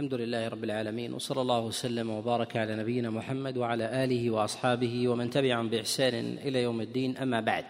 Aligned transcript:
الحمد 0.00 0.14
لله 0.14 0.48
رب 0.48 0.64
العالمين 0.64 1.14
وصلى 1.14 1.40
الله 1.40 1.60
وسلم 1.60 2.10
وبارك 2.10 2.56
على 2.56 2.76
نبينا 2.76 3.10
محمد 3.10 3.56
وعلى 3.56 4.04
آله 4.04 4.30
وأصحابه 4.30 5.08
ومن 5.08 5.30
تبعهم 5.30 5.68
بإحسان 5.68 6.14
إلى 6.38 6.62
يوم 6.62 6.80
الدين 6.80 7.16
أما 7.16 7.40
بعد. 7.40 7.64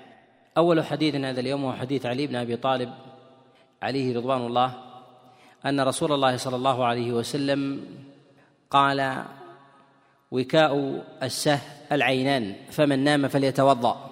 أول 0.56 0.84
حديث 0.84 1.14
هذا 1.14 1.40
اليوم 1.40 1.64
هو 1.64 1.72
حديث 1.72 2.06
علي 2.06 2.26
بن 2.26 2.36
أبي 2.36 2.56
طالب 2.56 2.92
عليه 3.82 4.16
رضوان 4.16 4.46
الله 4.46 4.74
أن 5.66 5.80
رسول 5.80 6.12
الله 6.12 6.36
صلى 6.36 6.56
الله 6.56 6.84
عليه 6.84 7.12
وسلم 7.12 7.84
قال 8.70 9.24
وكاء 10.30 11.02
السه 11.22 11.60
العينان 11.92 12.54
فمن 12.70 12.98
نام 13.04 13.28
فليتوضأ. 13.28 14.10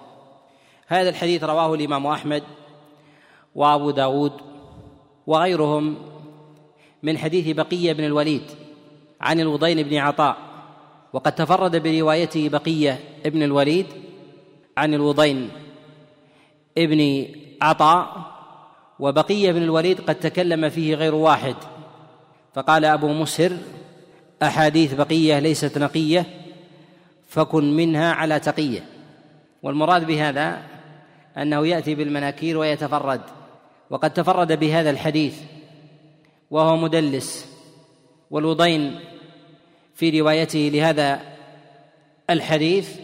هذا 0.87 1.09
الحديث 1.09 1.43
رواه 1.43 1.73
الإمام 1.73 2.07
أحمد 2.07 2.43
وأبو 3.55 3.91
داود 3.91 4.33
وغيرهم 5.27 6.08
من 7.03 7.17
حديث 7.17 7.55
بقية 7.55 7.93
بن 7.93 8.03
الوليد 8.03 8.41
عن 9.21 9.39
الوضين 9.39 9.83
بن 9.83 9.97
عطاء 9.97 10.37
وقد 11.13 11.35
تفرد 11.35 11.83
بروايته 11.83 12.49
بقية 12.49 12.99
بن 13.25 13.43
الوليد 13.43 13.85
عن 14.77 14.93
الوضين 14.93 15.49
ابن 16.77 17.25
عطاء 17.61 18.29
وبقية 18.99 19.51
بن 19.51 19.63
الوليد 19.63 20.01
قد 20.01 20.15
تكلم 20.15 20.69
فيه 20.69 20.95
غير 20.95 21.15
واحد. 21.15 21.55
فقال 22.53 22.85
أبو 22.85 23.07
مسهر 23.07 23.51
أحاديث 24.43 24.93
بقية 24.93 25.39
ليست 25.39 25.77
نقية 25.77 26.25
فكن 27.27 27.75
منها 27.75 28.13
على 28.13 28.39
تقية. 28.39 28.85
والمراد 29.63 30.07
بهذا 30.07 30.61
أنه 31.37 31.67
يأتي 31.67 31.95
بالمناكير 31.95 32.57
ويتفرد 32.57 33.21
وقد 33.89 34.13
تفرد 34.13 34.59
بهذا 34.59 34.89
الحديث 34.89 35.35
وهو 36.51 36.77
مدلس 36.77 37.47
والوضين 38.31 38.99
في 39.95 40.21
روايته 40.21 40.71
لهذا 40.73 41.21
الحديث 42.29 42.99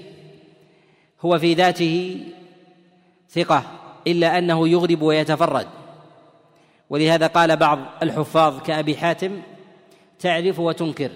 هو 1.21 1.39
في 1.39 1.53
ذاته 1.53 2.23
ثقة 3.29 3.63
إلا 4.07 4.37
أنه 4.37 4.67
يغرب 4.67 5.01
ويتفرد. 5.01 5.67
ولهذا 6.89 7.27
قال 7.27 7.57
بعض 7.57 7.79
الحفاظ 8.03 8.61
كأبي 8.61 8.97
حاتم 8.97 9.41
تعرف 10.19 10.59
وتنكر 10.59 11.11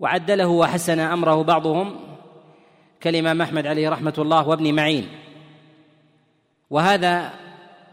وعدله 0.00 0.48
وحسن 0.48 0.98
أمره 0.98 1.42
بعضهم 1.42 1.96
كالإمام 3.00 3.42
أحمد 3.42 3.66
عليه 3.66 3.88
رحمة 3.88 4.14
الله 4.18 4.48
وابن 4.48 4.74
معين. 4.74 5.08
وهذا 6.70 7.32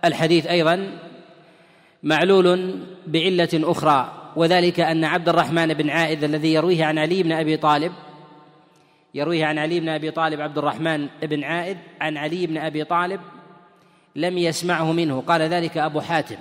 الحديث 0.06 0.48
أيضا 0.48 1.00
معلول 2.04 2.80
بعلة 3.08 3.50
أخرى 3.54 4.12
وذلك 4.36 4.80
أن 4.80 5.04
عبد 5.04 5.30
الرحمن 5.30 5.74
بن 5.74 5.90
عائذ 5.90 6.24
الذي 6.24 6.54
يرويه 6.54 6.86
عن 6.86 6.98
علي 6.98 7.24
بن 7.24 7.32
أبي 7.32 7.58
طالب 7.58 7.92
يرويه 9.14 9.46
عن 9.46 9.58
علي 9.58 9.80
بن 9.80 9.90
أبي 9.90 10.12
طالب 10.12 10.42
عبد 10.42 10.58
الرحمن 10.58 11.08
بن 11.24 11.44
عائذ 11.44 11.78
عن 12.02 12.18
علي 12.18 12.48
بن 12.48 12.58
أبي 12.58 12.84
طالب 12.84 13.22
لم 14.16 14.38
يسمعه 14.38 14.92
منه 14.92 15.22
قال 15.22 15.42
ذلك 15.42 15.78
أبو 15.78 16.02
حاتم. 16.02 16.38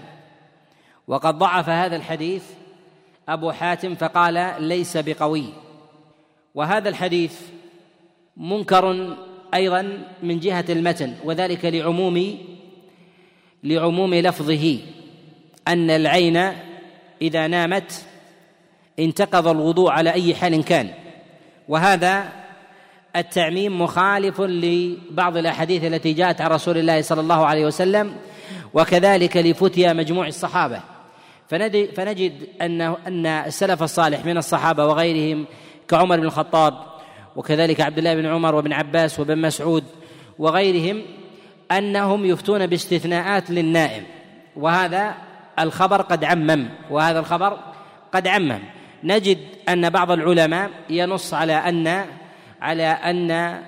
وقد 1.09 1.39
ضعف 1.39 1.69
هذا 1.69 1.97
الحديث 1.97 2.45
أبو 3.29 3.53
حاتم 3.53 3.95
فقال 3.95 4.55
ليس 4.59 4.97
بقوي. 4.97 5.45
وهذا 6.55 6.89
الحديث 6.89 7.41
منكر 8.37 9.17
أيضا 9.55 10.03
من 10.23 10.41
جهة 10.41 10.65
المتن 10.69 11.15
وذلك 11.25 11.65
لعموم 11.65 12.39
لعموم 13.65 14.15
لفظه. 14.15 14.79
أن 15.71 15.91
العين 15.91 16.53
إذا 17.23 17.47
نامت 17.47 18.05
انتقض 18.99 19.49
الوضوء 19.49 19.91
على 19.91 20.13
أي 20.13 20.35
حال 20.35 20.65
كان. 20.65 20.91
وهذا 21.69 22.29
التعميم 23.17 23.83
مخالف 23.83 24.41
لبعض 24.41 25.37
الأحاديث 25.37 25.85
التي 25.85 26.13
جاءت 26.13 26.41
عن 26.41 26.51
رسول 26.51 26.79
الله 26.79 27.03
صلى 27.03 27.21
الله 27.21 27.47
عليه 27.47 27.67
وسلم 27.67 28.15
وكذلك 28.75 29.37
لفتيا 29.37 29.93
مجموع 29.93 30.27
الصحابة. 30.27 30.81
فنجد 31.97 32.49
ان 32.63 32.81
أن 32.81 33.27
السلف 33.27 33.83
الصالح 33.83 34.25
من 34.25 34.37
الصحابة 34.37 34.87
وغيرهم 34.87 35.47
كعمر 35.89 36.17
بن 36.17 36.25
الخطاب 36.27 36.75
وكذلك 37.37 37.81
عبد 37.81 37.99
الله 37.99 38.15
بن 38.15 38.27
عمر 38.27 38.55
وابن 38.55 38.73
عباس 38.73 39.21
وابن 39.21 39.39
مسعود 39.39 39.85
وغيرهم 40.39 41.03
أنهم 41.73 42.25
يفتون 42.25 42.67
باستثناءات 42.67 43.51
للنائم. 43.51 44.05
وهذا 44.57 45.15
الخبر 45.59 46.03
قد 46.03 46.25
عمم 46.25 46.69
وهذا 46.91 47.19
الخبر 47.19 47.59
قد 48.13 48.29
عمم. 48.29 48.59
نجد 49.05 49.39
أن 49.69 49.91
بعض 49.91 50.11
العلماء 50.11 50.71
ينص 50.91 51.35
على 51.35 51.53
أن 51.53 52.05
على 52.61 52.85
أن 52.85 53.61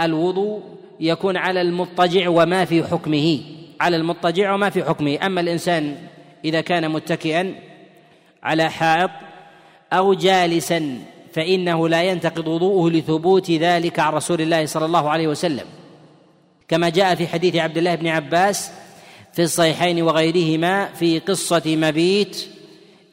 الوضوء 0.00 0.62
يكون 1.00 1.36
على 1.36 1.60
المضطجع 1.60 2.28
وما 2.28 2.64
في 2.64 2.84
حكمه 2.84 3.40
على 3.80 3.96
المضطجع 3.96 4.54
وما 4.54 4.70
في 4.70 4.84
حكمه. 4.84 5.18
أما 5.26 5.40
الإنسان 5.40 5.96
إذا 6.44 6.60
كان 6.60 6.90
متكئا 6.90 7.54
على 8.42 8.70
حائط 8.70 9.10
أو 9.92 10.14
جالسا 10.14 10.98
فإنه 11.32 11.88
لا 11.88 12.02
ينتقض 12.02 12.48
وضوءه 12.48 12.90
لثبوت 12.90 13.50
ذلك 13.50 13.98
عن 13.98 14.12
رسول 14.12 14.40
الله 14.40 14.66
صلى 14.66 14.84
الله 14.84 15.10
عليه 15.10 15.28
وسلم. 15.28 15.66
كما 16.68 16.88
جاء 16.88 17.14
في 17.14 17.26
حديث 17.26 17.56
عبد 17.56 17.78
الله 17.78 17.94
بن 17.94 18.06
عباس 18.06 18.72
في 19.34 19.42
الصحيحين 19.42 20.02
وغيرهما 20.02 20.84
في 20.84 21.18
قصة 21.18 21.62
مبيت 21.66 22.46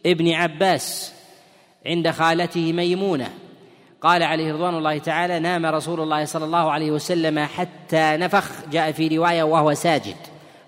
ابن 0.06 0.32
عباس 0.32 1.14
عند 1.86 2.09
خالته 2.09 2.74
ميمونة. 2.74 3.30
قال 4.02 4.24
عليه 4.24 4.54
رضوان 4.54 4.78
الله 4.78 4.98
تعالى 4.98 5.40
نام 5.40 5.66
رسول 5.66 6.02
الله 6.02 6.26
صلى 6.26 6.46
الله 6.46 6.72
عليه 6.72 6.92
وسلم 6.92 7.40
حتى 7.40 8.18
نفخ. 8.18 8.52
جاء 8.72 8.92
في 8.92 9.18
رواية 9.18 9.44
وهو 9.44 9.74
ساجد. 9.74 10.16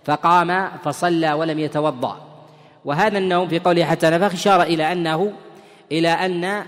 فقام 0.06 0.70
فصلى 0.84 1.34
ولم 1.34 1.60
يتوضأ. 1.60 2.44
وهذا 2.86 3.18
النوم 3.18 3.48
في 3.48 3.60
قوله 3.60 3.86
حتى 3.86 4.10
نفخ 4.10 4.34
إشارة 4.34 4.64
إلى 4.64 4.92
أنه 4.92 5.34
إلى 5.92 6.10
أن 6.10 6.64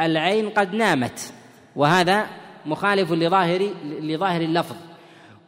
العين 0.00 0.48
قد 0.50 0.74
نامت. 0.74 1.32
وهذا 1.76 2.26
مخالف 2.66 3.12
لظاهر 3.12 3.68
لظاهر 3.84 4.40
اللفظ. 4.40 4.76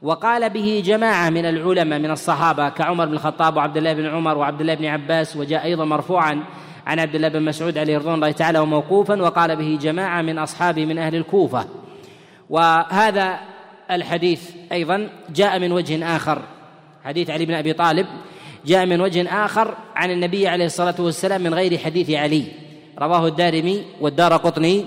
وقال 0.03 0.51
به 0.51 0.83
جماعة 0.85 1.31
من 1.31 1.47
العلماء 1.47 1.99
من 1.99 2.11
الصحابة 2.11 2.69
كعمر 2.69 3.07
بن 3.07 3.13
الخطاب 3.13 3.57
وعبد 3.57 3.77
الله 3.77 3.93
بن 3.93 4.07
عمر 4.07 4.39
وعبد 4.39 4.61
الله 4.61 4.75
بن 4.75 4.85
عباس 4.85 5.37
وجاء 5.37 5.65
أيضا 5.65 5.85
مرفوعا 5.85 6.45
عن 6.87 6.99
عبد 7.01 7.15
الله 7.15 7.29
بن 7.29 7.43
مسعود 7.43 7.79
عليه 7.79 7.99
رضوان 7.99 8.15
الله 8.15 8.31
تعالى 8.31 8.59
وموقوفا 8.59 9.23
وقال 9.23 9.57
به 9.57 9.79
جماعة 9.83 10.23
من 10.23 10.39
أصحابه 10.39 10.85
من 10.85 10.99
أهل 10.99 11.17
الكوفة. 11.17 11.65
وهذا 12.51 13.39
الحديث 13.91 14.51
أيضا 14.73 15.09
جاء 15.35 15.59
من 15.59 15.73
وجه 15.73 16.17
آخر. 16.17 16.43
حديث 17.05 17.31
علي 17.31 17.47
بن 17.47 17.55
أبي 17.55 17.73
طالب 17.73 18.07
جاء 18.67 18.87
من 18.87 19.01
وجه 19.01 19.45
آخر 19.45 19.75
عن 19.97 20.11
النبي 20.11 20.49
عليه 20.49 20.65
الصلاة 20.65 20.95
والسلام 20.99 21.41
من 21.41 21.55
غير 21.55 21.79
حديث 21.79 22.11
علي. 22.11 22.45
رواه 22.99 23.27
الدارمي 23.27 23.85
والدار 24.01 24.37
قطني 24.37 24.85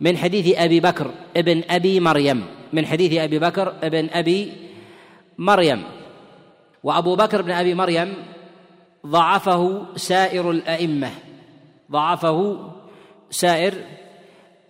من 0.00 0.16
حديث 0.16 0.58
أبي 0.58 0.80
بكر 0.80 1.10
ابن 1.36 1.62
أبي 1.70 2.00
مريم. 2.00 2.57
من 2.72 2.86
حديث 2.86 3.12
أبي 3.12 3.38
بكر 3.38 3.74
بن 3.82 4.08
أبي 4.12 4.52
مريم. 5.38 5.82
وأبو 6.82 7.16
بكر 7.16 7.42
بن 7.42 7.50
أبي 7.50 7.74
مريم 7.74 8.14
ضعفه 9.06 9.86
سائر 9.96 10.50
الأئمة. 10.50 11.10
ضعفه 11.90 12.70
سائر 13.30 13.74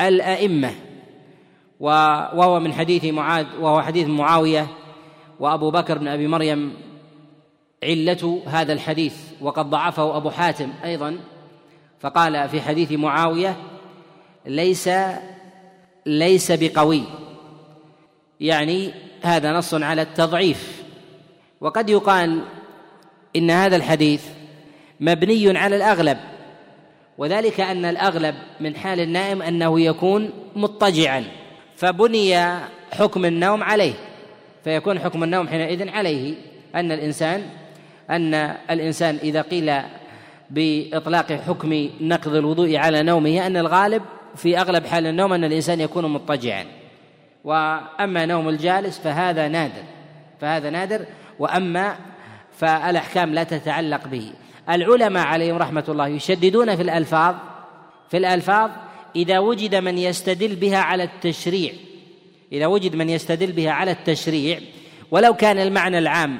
الأئمة. 0.00 0.74
وهو 1.80 2.60
من 2.60 2.72
حديث 2.72 3.04
معاذ 3.04 3.46
وهو 3.60 3.82
حديث 3.82 4.08
معاوية. 4.08 4.66
وأبو 5.40 5.70
بكر 5.70 5.98
بن 5.98 6.08
أبي 6.08 6.26
مريم 6.26 6.74
علة 7.82 8.42
هذا 8.46 8.72
الحديث. 8.72 9.16
وقد 9.40 9.70
ضعفه 9.70 10.16
أبو 10.16 10.30
حاتم 10.30 10.72
أيضا. 10.84 11.18
فقال 12.00 12.48
في 12.48 12.60
حديث 12.60 12.92
معاوية 12.92 13.56
ليس 14.46 14.90
ليس 16.06 16.52
بقوي. 16.52 17.02
يعني 18.40 18.92
هذا 19.22 19.52
نص 19.52 19.74
على 19.74 20.02
التضعيف. 20.02 20.82
وقد 21.60 21.90
يقال 21.90 22.42
إن 23.36 23.50
هذا 23.50 23.76
الحديث 23.76 24.24
مبني 25.00 25.58
على 25.58 25.76
الأغلب 25.76 26.18
وذلك 27.18 27.60
أن 27.60 27.84
الأغلب 27.84 28.34
من 28.60 28.76
حال 28.76 29.00
النائم 29.00 29.42
أنه 29.42 29.80
يكون 29.80 30.30
مضطجعا 30.56 31.24
فبني 31.76 32.58
حكم 32.92 33.24
النوم 33.24 33.62
عليه 33.62 33.94
فيكون 34.64 34.98
حكم 34.98 35.24
النوم 35.24 35.48
حينئذ 35.48 35.88
عليه. 35.88 36.34
أن 36.74 36.92
الإنسان 36.92 37.42
أن 38.10 38.34
الإنسان 38.70 39.18
إذا 39.22 39.42
قيل 39.42 39.72
بإطلاق 40.50 41.32
حكم 41.32 41.88
نقض 42.00 42.34
الوضوء 42.34 42.76
على 42.76 43.02
نومه 43.02 43.46
أن 43.46 43.56
الغالب 43.56 44.02
في 44.36 44.58
أغلب 44.58 44.86
حال 44.86 45.06
النوم 45.06 45.32
أن 45.32 45.44
الإنسان 45.44 45.80
يكون 45.80 46.06
مضطجعا. 46.06 46.64
وأما 47.44 48.26
نوم 48.26 48.48
الجالس 48.48 48.98
فهذا 48.98 49.48
نادر 49.48 49.82
فهذا 50.40 50.70
نادر. 50.70 51.06
وأما 51.38 51.96
فالأحكام 52.58 53.34
لا 53.34 53.42
تتعلق 53.42 54.08
به. 54.08 54.32
العلماء 54.70 55.26
عليهم 55.26 55.56
رحمة 55.56 55.84
الله 55.88 56.08
يشددون 56.08 56.76
في 56.76 56.82
الألفاظ 56.82 57.34
في 58.10 58.16
الألفاظ 58.16 58.70
إذا 59.16 59.38
وجد 59.38 59.74
من 59.74 59.98
يستدل 59.98 60.56
بها 60.56 60.78
على 60.78 61.02
التشريع 61.02 61.72
إذا 62.52 62.66
وجد 62.66 62.96
من 62.96 63.10
يستدل 63.10 63.52
بها 63.52 63.70
على 63.70 63.90
التشريع. 63.90 64.60
ولو 65.10 65.34
كان 65.34 65.58
المعنى 65.58 65.98
العام 65.98 66.38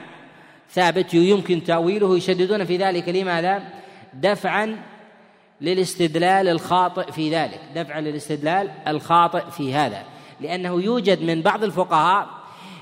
ثابت 0.71 1.15
يمكن 1.15 1.65
تأويله 1.65 2.17
يشددون 2.17 2.65
في 2.65 2.77
ذلك. 2.77 3.09
لماذا؟ 3.09 3.63
دفعا 4.15 4.77
للاستدلال 5.61 6.49
الخاطئ 6.49 7.13
في 7.13 7.35
ذلك 7.35 7.61
دفعا 7.75 8.01
للاستدلال 8.01 8.71
الخاطئ 8.89 9.51
في 9.51 9.75
هذا. 9.75 10.03
لأنه 10.41 10.83
يوجد 10.83 11.23
من 11.23 11.43
بعض 11.43 11.65
الفقهاء 11.65 12.27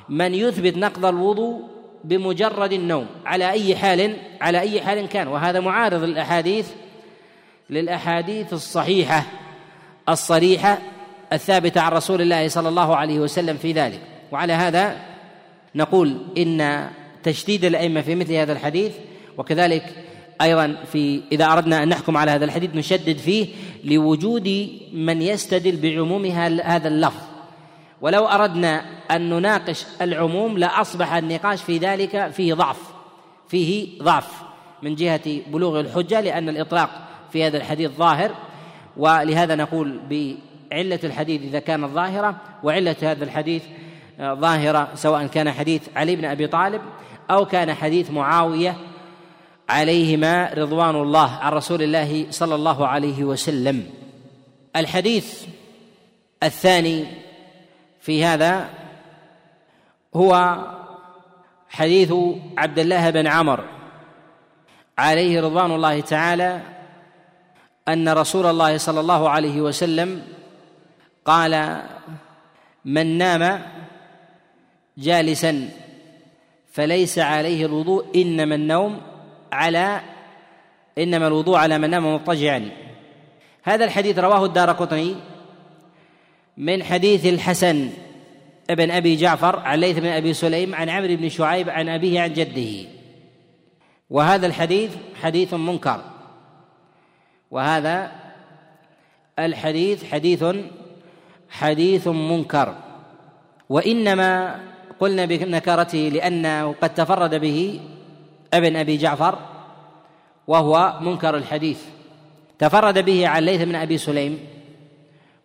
من 0.08 0.34
يثبت 0.34 0.76
نقض 0.76 1.06
الوضوء 1.06 1.60
بمجرد 2.04 2.72
النوم 2.72 3.06
على 3.26 3.50
أي 3.50 3.76
حال 3.76 4.16
على 4.40 4.60
أي 4.60 4.80
حال 4.80 5.08
كان. 5.08 5.28
وهذا 5.28 5.60
معارض 5.60 6.02
للأحاديث 6.02 6.68
للأحاديث 7.70 8.52
الصحيحة 8.52 9.26
الصريحة 10.08 10.78
الثابتة 11.32 11.80
عن 11.80 11.92
رسول 11.92 12.20
الله 12.22 12.48
صلى 12.48 12.68
الله 12.68 12.96
عليه 12.96 13.18
وسلم 13.20 13.56
في 13.56 13.72
ذلك. 13.72 14.00
وعلى 14.32 14.52
هذا 14.52 14.96
نقول 15.74 16.18
إن 16.38 16.88
تشديد 17.22 17.64
الأئمة 17.64 18.00
في 18.00 18.14
مثل 18.14 18.32
هذا 18.32 18.52
الحديث 18.52 18.92
وكذلك 19.38 19.94
أيضا 20.42 20.76
في 20.92 21.22
إذا 21.32 21.44
أردنا 21.44 21.82
أن 21.82 21.88
نحكم 21.88 22.16
على 22.16 22.30
هذا 22.30 22.44
الحديث 22.44 22.70
نشدد 22.74 23.16
فيه 23.16 23.46
لوجود 23.84 24.68
من 24.92 25.22
يستدل 25.22 25.76
بعموم 25.76 26.24
هذا 26.60 26.88
اللفظ. 26.88 27.35
ولو 28.06 28.26
أردنا 28.26 28.84
أن 29.10 29.30
نناقش 29.30 29.86
العموم 30.00 30.58
لأصبح 30.58 31.12
النقاش 31.12 31.62
في 31.62 31.78
ذلك 31.78 32.30
فيه 32.30 32.54
ضعف 32.54 32.78
فيه 33.48 34.02
ضعف 34.02 34.42
من 34.82 34.94
جهة 34.94 35.40
بلوغ 35.46 35.80
الحجة 35.80 36.20
لأن 36.20 36.48
الإطلاق 36.48 36.90
في 37.32 37.46
هذا 37.46 37.56
الحديث 37.56 37.90
ظاهر 37.90 38.34
ولهذا 38.96 39.54
نقول 39.54 40.00
بعلة 40.10 41.00
الحديث 41.04 41.42
إذا 41.42 41.58
كانت 41.58 41.90
ظاهرة 41.90 42.36
وعلة 42.62 42.96
هذا 43.02 43.24
الحديث 43.24 43.62
ظاهرة 44.20 44.88
سواء 44.94 45.26
كان 45.26 45.50
حديث 45.50 45.82
علي 45.96 46.16
بن 46.16 46.24
أبي 46.24 46.46
طالب 46.46 46.82
أو 47.30 47.46
كان 47.46 47.74
حديث 47.74 48.10
معاوية 48.10 48.76
عليهما 49.68 50.50
رضوان 50.54 50.96
الله 50.96 51.30
عن 51.30 51.52
رسول 51.52 51.82
الله 51.82 52.26
صلى 52.30 52.54
الله 52.54 52.86
عليه 52.86 53.24
وسلم. 53.24 53.86
الحديث 54.76 55.44
الثاني 56.42 57.25
في 58.06 58.24
هذا 58.24 58.68
هو 60.14 60.58
حديث 61.68 62.12
عبد 62.58 62.78
الله 62.78 63.10
بن 63.10 63.26
عمر 63.26 63.64
عليه 64.98 65.40
رضوان 65.40 65.70
الله 65.70 66.00
تعالى 66.00 66.60
أن 67.88 68.08
رسول 68.08 68.46
الله 68.46 68.78
صلى 68.78 69.00
الله 69.00 69.30
عليه 69.30 69.60
وسلم 69.60 70.22
قال 71.24 71.82
من 72.84 73.18
نام 73.18 73.62
جالسا 74.98 75.68
فليس 76.72 77.18
عليه 77.18 77.66
الوضوء 77.66 78.22
إنما 78.22 78.54
النوم 78.54 79.00
على 79.52 80.00
إنما 80.98 81.26
الوضوء 81.26 81.56
على 81.56 81.78
من 81.78 81.90
نام 81.90 82.14
مضطجعا. 82.14 82.70
هذا 83.62 83.84
الحديث 83.84 84.18
رواه 84.18 84.44
الدار 84.44 84.72
قطني. 84.72 85.16
من 86.56 86.82
حديث 86.82 87.26
الحسن 87.26 87.90
ابن 88.70 88.90
أبي 88.90 89.16
جعفر 89.16 89.58
عن 89.58 89.78
ليث 89.78 89.98
بن 89.98 90.06
أبي 90.06 90.34
سليم 90.34 90.74
عن 90.74 90.88
عمرو 90.88 91.16
بن 91.16 91.28
شعيب 91.28 91.70
عن 91.70 91.88
أبيه 91.88 92.20
عن 92.20 92.32
جده. 92.32 92.88
وهذا 94.10 94.46
الحديث 94.46 94.90
حديث 95.22 95.54
منكر. 95.54 96.00
وهذا 97.50 98.12
الحديث 99.38 100.04
حديث 100.04 100.44
حديث 101.50 102.08
منكر. 102.08 102.74
وإنما 103.68 104.60
قلنا 105.00 105.24
بنكرته 105.24 105.98
لأنه 105.98 106.72
قد 106.72 106.94
تفرد 106.94 107.34
به 107.34 107.80
ابن 108.54 108.76
أبي 108.76 108.96
جعفر 108.96 109.38
وهو 110.46 110.98
منكر 111.00 111.36
الحديث. 111.36 111.80
تفرد 112.58 112.98
به 112.98 113.28
عن 113.28 113.42
ليث 113.42 113.62
بن 113.62 113.74
أبي 113.74 113.98
سليم. 113.98 114.55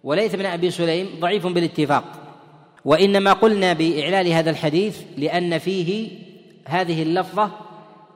وليث 0.03 0.36
بن 0.36 0.45
أبي 0.45 0.71
سليم 0.71 1.09
ضعيف 1.19 1.48
بالاتفاق. 1.48 2.03
وإنما 2.86 3.33
قلنا 3.33 3.74
بإعلال 3.74 4.27
هذا 4.27 4.50
الحديث 4.50 5.01
لأن 5.18 5.57
فيه 5.57 6.09
هذه 6.65 7.03
اللفظة 7.03 7.51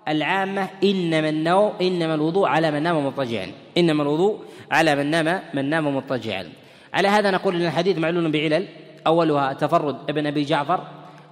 العامة 0.08 0.70
إنما 0.84 1.30
النوم 1.30 1.74
إنما 1.82 2.16
الوضوء 2.16 2.48
على 2.48 2.72
من 2.72 2.84
نام 2.84 3.06
مضطجعا. 3.06 3.48
إنما 3.78 4.04
الوضوء 4.04 4.40
على 4.72 4.96
من 4.96 5.12
نام 5.12 5.42
من 5.54 5.70
نام 5.70 5.96
مضطجعا. 5.96 6.50
على 6.94 7.08
هذا 7.08 7.32
نقول 7.32 7.56
إن 7.56 7.66
الحديث 7.66 7.98
معلول 7.98 8.32
بعلل. 8.32 8.68
أولها 9.08 9.54
تفرد 9.54 9.98
ابن 10.10 10.28
أبي 10.28 10.44
جعفر 10.44 10.88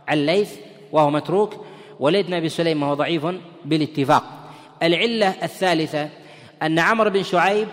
عن 0.07 0.25
ليث 0.25 0.51
وهو 0.91 1.09
متروك 1.09 1.65
وليث 1.99 2.27
بن 2.27 2.33
أبي 2.33 2.49
سليم 2.49 2.83
وهو 2.83 2.93
ضعيف 2.93 3.25
بالاتفاق. 3.65 4.23
العلة 4.83 5.35
الثالثة 5.43 6.09
أن 6.63 6.79
عمرو 6.79 7.09
بن 7.09 7.23
شعيب 7.23 7.67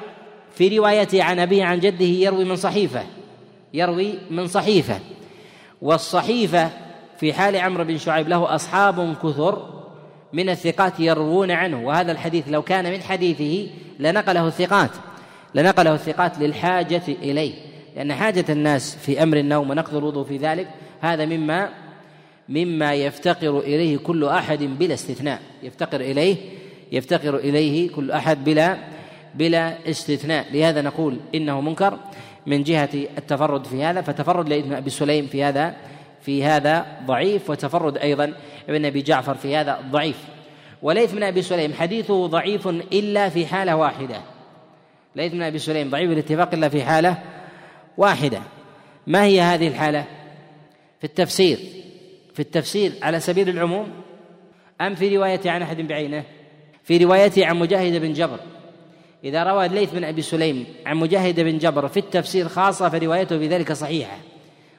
في 0.60 0.78
روايته 0.78 1.22
عن 1.22 1.38
أبيه 1.38 1.64
عن 1.64 1.80
جده 1.80 2.04
يروي 2.04 2.44
من 2.44 2.56
صحيفة 2.56 3.04
يروي 3.74 4.14
من 4.30 4.46
صحيفة. 4.46 5.00
والصحيفة 5.82 6.70
في 7.20 7.32
حال 7.32 7.56
عمرو 7.56 7.84
بن 7.84 7.98
شعيب 7.98 8.28
له 8.28 8.54
أصحاب 8.54 9.16
كثر 9.22 9.82
من 10.32 10.50
الثقات 10.50 11.00
يروون 11.00 11.50
عنه. 11.50 11.86
وهذا 11.86 12.12
الحديث 12.12 12.44
لو 12.48 12.62
كان 12.62 12.92
من 12.92 13.02
حديثه 13.02 13.70
لنقله 13.98 14.46
الثقات 14.46 14.90
لنقله 15.54 15.94
الثقات 15.94 16.38
للحاجة 16.38 17.02
إليه. 17.08 17.54
لأن 17.96 18.12
حاجة 18.12 18.44
الناس 18.48 18.96
في 18.96 19.22
أمر 19.22 19.36
النوم 19.36 19.70
ونقض 19.70 19.96
الوضوء 19.96 20.24
في 20.24 20.36
ذلك 20.36 20.68
هذا 21.00 21.26
مما 21.26 21.68
مما 22.48 22.94
يفتقر 22.94 23.58
إليه 23.58 23.96
كل 23.96 24.24
أحد 24.24 24.62
بلا 24.62 24.94
استثناء. 24.94 25.40
يفتقر 25.62 26.00
إليه 26.00 26.36
يفتقر 26.92 27.36
إليه 27.36 27.90
كل 27.90 28.10
أحد 28.10 28.44
بلا 28.44 28.99
بلا 29.34 29.90
استثناء. 29.90 30.46
لهذا 30.52 30.82
نقول 30.82 31.20
إنه 31.34 31.60
منكر 31.60 31.98
من 32.46 32.62
جهة 32.62 32.88
التفرد 32.94 33.64
في 33.64 33.84
هذا 33.84 34.00
فتفرد 34.00 34.48
لابن 34.48 34.72
ابي 34.72 34.90
سليم 34.90 35.26
في 35.26 35.44
هذا 35.44 35.76
في 36.22 36.44
هذا 36.44 36.86
ضعيف 37.06 37.50
وتفرد 37.50 37.98
أيضا 37.98 38.32
ابن 38.68 38.84
أبي 38.84 39.02
جعفر 39.02 39.34
في 39.34 39.56
هذا 39.56 39.80
ضعيف. 39.90 40.16
وليث 40.82 41.12
بن 41.12 41.22
أبي 41.22 41.42
سليم 41.42 41.72
حديثه 41.72 42.26
ضعيف 42.26 42.68
إلا 42.68 43.28
في 43.28 43.46
حالة 43.46 43.76
واحدة. 43.76 44.20
ليث 45.16 45.32
بن 45.32 45.42
أبي 45.42 45.58
سليم 45.58 45.90
ضعيف 45.90 46.10
الاتفاق 46.10 46.54
إلا 46.54 46.68
في 46.68 46.82
حالة 46.82 47.18
واحدة. 47.96 48.42
ما 49.06 49.24
هي 49.24 49.40
هذه 49.40 49.68
الحالة؟ 49.68 50.04
في 50.98 51.04
التفسير. 51.04 51.58
في 52.34 52.40
التفسير 52.40 52.92
على 53.02 53.20
سبيل 53.20 53.48
العموم 53.48 53.88
أم 54.80 54.94
في 54.94 55.16
رواية 55.16 55.40
عن 55.46 55.62
أحد 55.62 55.80
بعينه؟ 55.80 56.24
في 56.84 57.04
روايته 57.04 57.46
عن 57.46 57.58
مجاهد 57.58 58.00
بن 58.00 58.12
جبر. 58.12 58.38
إذا 59.24 59.42
روى 59.42 59.66
الليث 59.66 59.90
بن 59.92 60.04
أبي 60.04 60.22
سليم 60.22 60.66
عن 60.86 60.96
مجاهد 60.96 61.40
بن 61.40 61.58
جبر 61.58 61.88
في 61.88 62.00
التفسير 62.00 62.48
خاصة 62.48 62.88
فروايته 62.88 63.36
بذلك 63.36 63.72
صحيحة. 63.72 64.18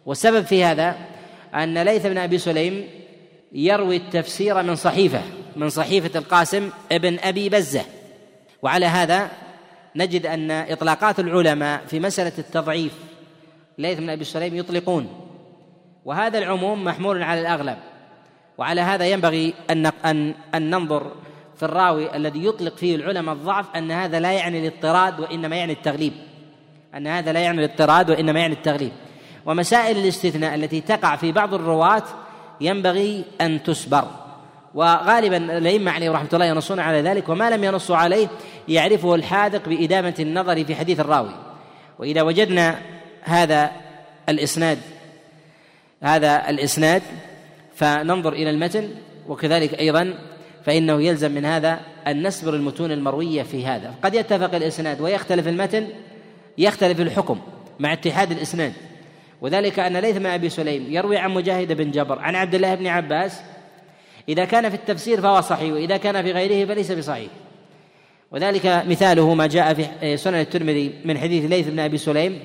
والسبب 0.06 0.46
في 0.46 0.64
هذا 0.64 0.96
أن 1.56 1.78
ليث 1.78 2.06
بن 2.06 2.18
أبي 2.18 2.38
سليم 2.38 2.88
يروي 3.52 3.96
التفسير 3.96 4.64
من 4.64 4.76
صحيفة 4.76 5.22
من 5.56 5.70
صحيفة 5.70 6.20
القاسم 6.20 6.70
ابن 6.92 7.20
أبي 7.20 7.50
بزة. 7.50 7.86
وعلى 8.62 8.86
هذا 8.86 9.32
نجد 9.96 10.26
أن 10.26 10.52
إطلاقات 10.52 11.20
العلماء 11.20 11.82
في 11.88 12.00
مسألة 12.00 12.34
التضعيف 12.38 12.94
ليث 13.78 14.00
بن 14.00 14.10
أبي 14.10 14.24
سليم 14.24 14.56
يطلقون. 14.56 15.08
وهذا 16.06 16.38
العموم 16.38 16.84
محمول 16.84 17.24
على 17.24 17.42
الأغلب. 17.42 17.78
وعلى 18.58 18.82
هذا 18.82 19.06
ينبغي 19.06 19.54
أن 19.70 19.86
أن 19.86 20.34
أن 20.56 20.70
ننظر 20.70 21.12
في 21.62 21.68
الراوي 21.68 22.16
الذي 22.16 22.46
يطلق 22.46 22.78
فيه 22.78 22.96
العلماء 22.96 23.36
الضعف 23.36 23.66
أن 23.76 23.92
هذا 23.92 24.20
لا 24.20 24.32
يعني 24.32 24.68
الاضطراد 24.68 25.20
وإنما 25.20 25.56
يعني 25.56 25.74
التغليب. 25.74 26.14
أن 26.96 27.08
هذا 27.08 27.32
لا 27.32 27.40
يعني 27.40 27.66
الاضطراد 27.66 28.10
وإنما 28.10 28.40
يعني 28.40 28.54
التغليب. 28.54 28.92
ومسائل 29.46 29.98
الاستثناء 29.98 30.56
التي 30.56 30.82
تقع 30.82 31.16
في 31.16 31.32
بعض 31.32 31.54
الرواة 31.54 32.04
ينبغي 32.62 33.24
أن 33.42 33.64
تسبر. 33.64 34.04
وغالبا 34.74 35.38
الأئمة 35.38 35.92
عليهم 35.92 36.14
رحمة 36.14 36.30
الله 36.34 36.46
ينصون 36.46 36.80
على 36.80 37.02
ذلك 37.02 37.30
وما 37.30 37.50
لم 37.50 37.64
ينصوا 37.64 37.98
عليه 37.98 38.28
يعرفه 38.68 39.16
الحاذق 39.16 39.70
بإدامة 39.70 40.16
النظر 40.20 40.66
في 40.66 40.76
حديث 40.76 41.00
الراوي. 41.00 41.36
وإذا 42.00 42.22
وجدنا 42.22 42.80
هذا 43.22 43.72
الإسناد 44.30 44.78
هذا 46.04 46.50
الإسناد 46.50 47.02
فننظر 47.76 48.34
إلى 48.34 48.50
المتن 48.50 48.90
وكذلك 49.28 49.80
أيضا 49.80 50.14
فإنه 50.66 51.02
يلزم 51.02 51.32
من 51.32 51.46
هذا 51.46 51.80
أن 52.08 52.28
نسبر 52.28 52.54
المتون 52.54 52.92
المروية 52.92 53.44
في 53.44 53.66
هذا. 53.66 53.94
قد 54.04 54.16
يتفق 54.16 54.56
الإسناد 54.56 55.02
ويختلف 55.02 55.48
المتن 55.48 55.88
يختلف 56.58 57.00
الحكم 57.02 57.40
مع 57.80 57.94
اتحاد 57.94 58.32
الإسناد. 58.32 58.74
وذلك 59.42 59.80
أن 59.80 59.98
ليث 59.98 60.18
بن 60.18 60.26
أبي 60.26 60.50
سليم 60.50 60.86
يروي 60.90 61.18
عن 61.18 61.32
مجاهد 61.32 61.74
بن 61.74 61.92
جبر 61.92 62.20
عن 62.20 62.36
عبد 62.36 62.56
الله 62.56 62.76
بن 62.76 62.88
عباس 62.88 63.42
إذا 64.30 64.46
كان 64.46 64.70
في 64.70 64.76
التفسير 64.76 65.22
فهو 65.22 65.42
صحيح 65.42 65.74
وإذا 65.74 65.98
كان 65.98 66.24
في 66.24 66.32
غيره 66.32 66.68
فليس 66.68 66.92
بصحيح. 66.92 67.30
وذلك 68.32 68.66
مثاله 68.66 69.34
ما 69.34 69.48
جاء 69.48 69.74
في 69.74 70.18
سنن 70.18 70.40
الترمذي 70.40 70.94
من 71.06 71.18
حديث 71.18 71.46
ليث 71.46 71.68
بن 71.68 71.80
أبي 71.80 71.98
سليم 71.98 72.40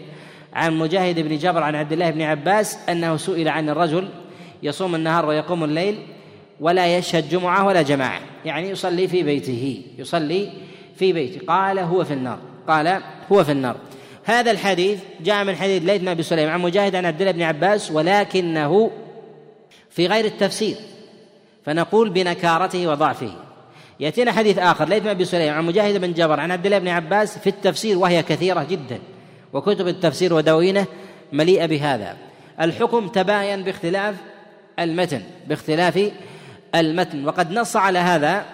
عن 0.52 0.78
مجاهد 0.78 1.20
بن 1.20 1.38
جبر 1.38 1.62
عن 1.62 1.74
عبد 1.74 1.92
الله 1.92 2.10
بن 2.10 2.22
عباس 2.22 2.78
أنه 2.88 3.16
سئل 3.16 3.48
عن 3.48 3.68
الرجل 3.68 4.08
يصوم 4.62 4.94
النهار 4.94 5.26
ويقوم 5.26 5.64
الليل 5.64 5.98
ولا 6.60 6.98
يشهد 6.98 7.28
جمعة 7.28 7.66
ولا 7.66 7.82
جماعة. 7.82 8.20
يعني 8.44 8.70
يصلي 8.70 9.08
في 9.08 9.22
بيته 9.22 9.82
يصلي 9.98 10.52
في 10.96 11.12
بيته. 11.12 11.40
قال 11.46 11.78
هو 11.78 12.04
في 12.04 12.12
النار. 12.12 12.38
قال 12.68 13.02
هو 13.32 13.44
في 13.44 13.52
النار. 13.52 13.76
هذا 14.24 14.50
الحديث 14.50 15.00
جاء 15.20 15.44
من 15.44 15.56
حديث 15.56 15.82
ليث 15.82 16.00
بن 16.00 16.08
أبي 16.08 16.22
سليم 16.22 16.48
عن 16.50 16.60
مجاهد 16.60 16.94
عن 16.94 17.06
عبد 17.06 17.20
الله 17.20 17.32
بن 17.32 17.42
عباس 17.42 17.90
ولكنه 17.90 18.90
في 19.90 20.06
غير 20.06 20.24
التفسير. 20.24 20.76
فنقول 21.64 22.10
بنكارته 22.10 22.86
وضعفه. 22.86 23.32
يأتينا 24.00 24.32
حديث 24.32 24.58
آخر. 24.58 24.88
ليث 24.88 25.02
بن 25.02 25.08
أبي 25.08 25.24
سليم 25.24 25.54
عن 25.54 25.64
مجاهد 25.64 26.00
بن 26.00 26.12
جبر 26.12 26.40
عن 26.40 26.50
عبد 26.50 26.66
الله 26.66 26.78
بن 26.78 26.88
عباس 26.88 27.38
في 27.38 27.46
التفسير 27.46 27.98
وهي 27.98 28.22
كثيرة 28.22 28.62
جدا. 28.70 28.98
وكتب 29.52 29.88
التفسير 29.88 30.34
ودواوينه 30.34 30.86
مليئة 31.32 31.66
بهذا. 31.66 32.16
الحكم 32.60 33.08
تباين 33.08 33.62
باختلاف 33.62 34.14
المتن 34.78 35.22
باختلاف 35.48 36.10
المتن. 36.80 37.28
وقد 37.28 37.52
نص 37.52 37.76
على 37.76 37.98
هذا 37.98 38.44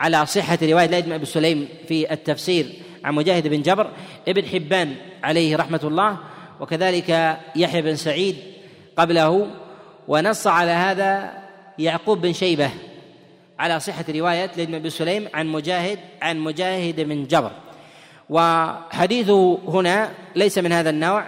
على 0.00 0.26
صحة 0.26 0.58
رواية 0.62 0.86
ليث 0.86 1.04
بن 1.04 1.12
أبي 1.12 1.26
سليم 1.26 1.68
في 1.88 2.12
التفسير 2.12 2.66
عن 3.04 3.14
مجاهد 3.14 3.48
بن 3.48 3.62
جبر 3.62 3.90
ابن 4.28 4.46
حبان 4.46 4.94
عليه 5.22 5.56
رحمة 5.56 5.80
الله 5.84 6.18
وكذلك 6.60 7.38
يحيى 7.56 7.82
بن 7.82 7.96
سعيد 7.96 8.36
قبله 8.96 9.46
ونص 10.08 10.46
على 10.46 10.70
هذا 10.70 11.32
يعقوب 11.78 12.20
بن 12.20 12.32
شيبة 12.32 12.70
على 13.58 13.80
صحة 13.80 14.04
رواية 14.08 14.50
ليث 14.56 14.68
بن 14.68 14.74
أبي 14.74 14.90
سليم 14.90 15.28
عن 15.34 15.46
مجاهد 15.46 15.98
عن 16.22 16.38
مجاهد 16.38 17.00
بن 17.00 17.26
جبر. 17.26 17.50
وحديثه 18.30 19.58
هنا 19.68 20.10
ليس 20.36 20.58
من 20.58 20.72
هذا 20.72 20.90
النوع 20.90 21.24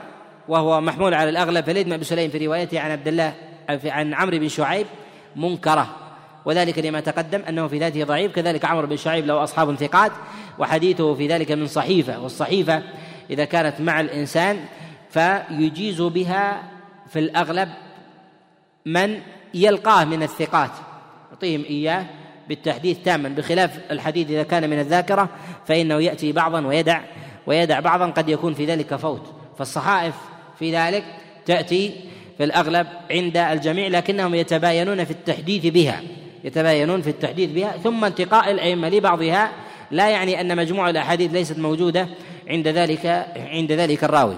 وهو 0.49 0.81
محمول 0.81 1.15
على 1.15 1.31
الأغلب 1.31 1.65
فليث 1.65 1.87
بن 1.87 1.93
أبي 1.93 2.05
سليم 2.05 2.31
في 2.31 2.47
روايته 2.47 2.81
عن 2.81 2.91
عبد 2.91 3.09
الله 3.09 3.35
عن 3.85 4.15
عمرو 4.15 4.39
بن 4.39 4.49
شعيب 4.49 4.87
منكره. 5.37 6.08
وذلك 6.49 6.79
لما 6.79 7.01
تقدم 7.01 7.43
أنه 7.49 7.69
في 7.69 7.79
ذاته 7.79 8.05
ضعيف 8.05 8.33
كذلك 8.33 8.65
عمرو 8.65 8.87
بن 8.87 8.97
شعيب 8.97 9.27
له 9.27 9.45
أصحاب 9.45 9.75
ثقات 9.75 10.13
وحديثه 10.59 11.15
في 11.15 11.29
ذلك 11.29 11.53
من 11.53 11.67
صحيفة 11.67 12.21
والصحيفة 12.21 12.83
إذا 13.31 13.45
كانت 13.45 13.81
مع 13.81 14.01
الإنسان 14.01 14.65
فيجيز 15.11 16.01
بها 16.01 16.63
في 17.09 17.19
الأغلب 17.19 17.69
من 18.87 19.21
يلقاه 19.55 20.05
من 20.05 20.23
الثقات. 20.23 20.71
يعطيهم 21.31 21.65
إياه 21.65 22.07
بالتحديث 22.49 22.99
تاما 23.05 23.29
بخلاف 23.29 23.79
الحديث 23.91 24.31
إذا 24.31 24.43
كان 24.43 24.71
من 24.71 24.81
الذاكرة 24.81 25.29
فإنه 25.67 26.03
يأتي 26.03 26.33
بعضا 26.33 26.67
ويدع 26.67 27.01
ويدع 27.47 27.81
بعضا 27.81 28.07
قد 28.07 28.29
يكون 28.29 28.55
في 28.55 28.67
ذلك 28.67 28.95
فوت. 28.95 29.35
فالصحائف 29.59 30.15
في 30.59 30.77
ذلك 30.77 31.05
تأتي 31.47 31.95
في 32.39 32.45
الأغلب 32.45 32.87
عند 33.11 33.37
الجميع 33.37 33.89
لكنهم 33.89 34.35
يتباينون 34.35 35.05
في 35.05 35.11
التحديث 35.11 35.67
بها. 35.67 36.03
يتباينون 36.45 37.03
في 37.03 37.11
التحديث 37.11 37.51
بها 37.51 37.75
ثم 37.85 38.05
انتقاء 38.05 38.51
الأئمة 38.51 38.89
لبعضها. 38.89 39.53
لا 39.91 40.09
يعني 40.09 40.41
أن 40.41 40.57
مجموع 40.57 40.91
الأحاديث 40.91 41.33
ليست 41.33 41.59
موجودة 41.59 42.09
عند 42.49 42.69
ذلك 42.69 43.27
عند 43.37 43.73
ذلك 43.73 44.05
الراوي. 44.05 44.37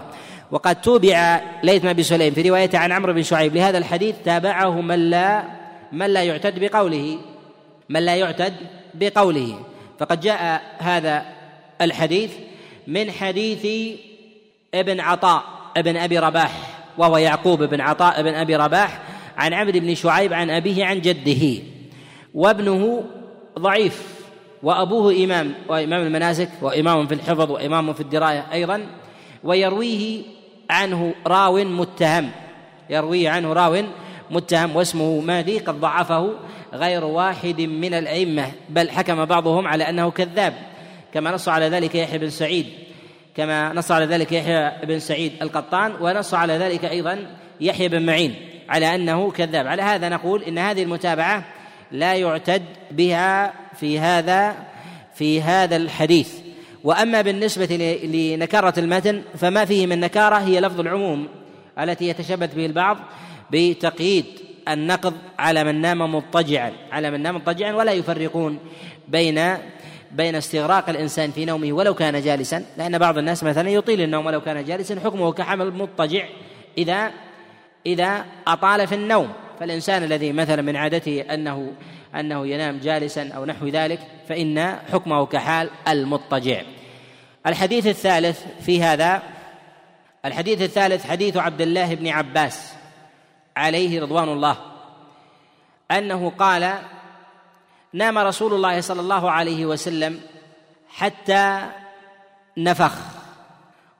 وقد 0.51 0.81
توبع 0.81 1.41
ليث 1.63 1.83
بن 1.83 2.03
سليم 2.03 2.35
في 2.35 2.49
روايته 2.49 2.79
عن 2.79 2.93
عمرو 2.93 3.13
بن 3.13 3.23
شعيب 3.23 3.55
لهذا 3.55 3.79
الحديث 3.79 4.15
تابعه 4.25 4.81
من 4.81 5.11
لا 5.11 5.43
من 5.93 6.07
لا 6.07 6.23
يعتد 6.23 6.59
بقوله 6.59 7.19
من 7.89 8.03
لا 8.03 8.17
يعتد 8.17 8.55
بقوله. 8.95 9.61
فقد 9.99 10.21
جاء 10.21 10.63
هذا 10.79 11.25
الحديث 11.81 12.31
من 12.87 13.11
حديث 13.11 13.67
ابن 14.75 15.01
عطاء 15.01 15.45
ابن 15.77 15.97
أبي 15.97 16.19
رباح 16.19 16.53
وهو 16.99 17.17
يعقوب 17.17 17.63
بن 17.63 17.81
عطاء 17.81 18.23
بن 18.23 18.35
أبي 18.35 18.57
رباح 18.57 19.01
عن 19.37 19.55
عمرو 19.55 19.81
بن 19.81 19.95
شعيب 19.95 20.33
عن 20.33 20.51
أبيه 20.51 20.85
عن 20.85 21.01
جده. 21.01 21.63
وابنه 22.35 23.05
ضعيف 23.59 24.21
وأبوه 24.63 25.25
إمام 25.25 25.55
وإمام 25.69 26.07
المناسك 26.07 26.49
وإمام 26.63 27.07
في 27.07 27.15
الحفظ 27.15 27.51
وإمام 27.51 27.93
في 27.93 28.01
الدراية 28.01 28.47
أيضا 28.53 28.87
ويرويه 29.45 30.23
عنه 30.71 31.15
راو 31.27 31.65
متهم 31.65 32.31
يرويه 32.91 33.31
عنه 33.31 33.53
راو 33.53 33.83
متهم 34.31 34.77
واسمه 34.77 35.21
مهدي 35.21 35.59
قد 35.59 35.81
ضعفه 35.81 36.35
غير 36.75 37.05
واحد 37.05 37.61
من 37.61 37.95
الأئمة 37.95 38.53
بل 38.69 38.91
حكم 38.91 39.25
بعضهم 39.25 39.69
على 39.69 39.89
أنه 39.89 40.11
كذاب 40.11 40.55
كما 41.15 41.31
نص 41.31 41.49
على 41.49 41.69
ذلك 41.69 41.95
يحيى 41.95 42.19
بن 42.19 42.31
سعيد 42.31 42.67
كما 43.37 43.73
نص 43.73 43.91
على 43.91 44.05
ذلك 44.05 44.33
يحيى 44.33 44.73
بن 44.87 44.99
سعيد 44.99 45.33
القطان 45.43 45.93
ونص 46.01 46.35
على 46.35 46.53
ذلك 46.53 46.85
أيضا 46.85 47.27
يحيى 47.61 47.89
بن 47.89 48.07
معين 48.07 48.35
على 48.69 48.95
أنه 48.95 49.31
كذاب. 49.31 49.67
على 49.67 49.83
هذا 49.83 50.09
نقول 50.09 50.43
إن 50.43 50.59
هذه 50.59 50.83
المتابعة 50.83 51.45
لا 51.93 52.15
يعتد 52.15 52.63
بها 52.91 53.53
في 53.75 53.99
هذا 53.99 54.57
في 55.15 55.43
هذا 55.43 55.77
الحديث. 55.77 56.33
وأما 56.85 57.23
بالنسبة 57.23 57.99
لنكارة 58.05 58.81
المتن 58.81 59.23
فما 59.39 59.65
فيه 59.65 59.87
من 59.87 60.01
نكارة 60.01 60.37
هي 60.37 60.61
لفظ 60.61 60.81
العموم 60.81 61.29
التي 61.79 62.09
يتشبث 62.09 62.55
به 62.55 62.67
البعض 62.67 62.97
بتقييد 63.51 64.25
النقض 64.69 65.15
على 65.39 65.65
من 65.65 65.81
نام 65.81 66.15
مضطجعا 66.15 66.73
على 66.93 67.11
من 67.11 67.23
نام 67.23 67.35
مضطجعا 67.35 67.73
ولا 67.73 67.93
يفرقون 67.93 68.59
بين 69.09 69.57
بين 70.13 70.35
استغراق 70.35 70.89
الإنسان 70.89 71.31
في 71.31 71.45
نومه 71.45 71.73
ولو 71.73 71.95
كان 71.95 72.23
جالسا. 72.23 72.65
لأن 72.79 72.99
بعض 72.99 73.19
الناس 73.19 73.45
مثلا 73.45 73.71
يطيل 73.71 74.01
النوم 74.01 74.27
ولو 74.27 74.41
كان 74.41 74.65
جالسا 74.65 75.01
حكمه 75.05 75.33
كحمل 75.33 75.67
المضطجع 75.67 76.25
إذا 76.79 77.11
إذا 77.87 78.25
أطال 78.47 78.87
في 78.87 78.95
النوم. 78.95 79.29
فالإنسان 79.61 80.05
الذي 80.05 80.33
مثلا 80.33 80.63
من 80.63 80.77
عادته 80.77 81.21
أنه 81.21 81.73
أنه 82.15 82.47
ينام 82.47 82.79
جالسا 82.79 83.31
أو 83.37 83.45
نحو 83.45 83.69
ذلك 83.69 84.01
فإن 84.29 84.79
حكمه 84.93 85.27
كحال 85.27 85.71
المضطجع. 85.89 86.63
الحديث 87.47 87.87
الثالث 87.87 88.45
في 88.61 88.83
هذا 88.83 89.23
الحديث 90.25 90.63
الثالث 90.63 91.07
حديث 91.07 91.37
عبد 91.37 91.61
الله 91.61 91.95
بن 91.95 92.09
عباس 92.09 92.75
عليه 93.57 94.03
رضوان 94.03 94.29
الله 94.29 94.57
أنه 95.91 96.31
قال 96.31 96.75
نام 97.93 98.19
رسول 98.19 98.55
الله 98.55 98.81
صلى 98.81 99.01
الله 99.01 99.31
عليه 99.31 99.67
وسلم 99.67 100.21
حتى 100.89 101.71
نفخ 102.57 102.93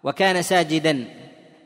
وكان 0.03 0.43
ساجدا. 0.43 1.20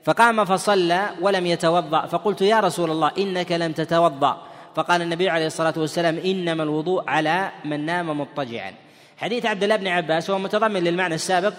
فقام 0.04 0.44
فصلى 0.44 1.10
ولم 1.20 1.46
يتوضأ. 1.46 2.06
فقلت 2.06 2.42
يا 2.42 2.60
رسول 2.60 2.90
الله 2.90 3.10
إنك 3.18 3.52
لم 3.52 3.72
تتوضأ. 3.72 4.42
فقال 4.74 5.02
النبي 5.02 5.30
عليه 5.30 5.46
الصلاة 5.46 5.74
والسلام 5.76 6.18
إنما 6.18 6.62
الوضوء 6.62 7.10
على 7.10 7.50
من 7.64 7.86
نام 7.86 8.20
مضطجعا. 8.20 8.72
حديث 9.16 9.46
عبد 9.46 9.62
الله 9.62 9.76
بن 9.76 9.86
عباس 9.86 10.30
هو 10.30 10.38
متضمن 10.38 10.80
للمعنى 10.80 11.14
السابق. 11.14 11.52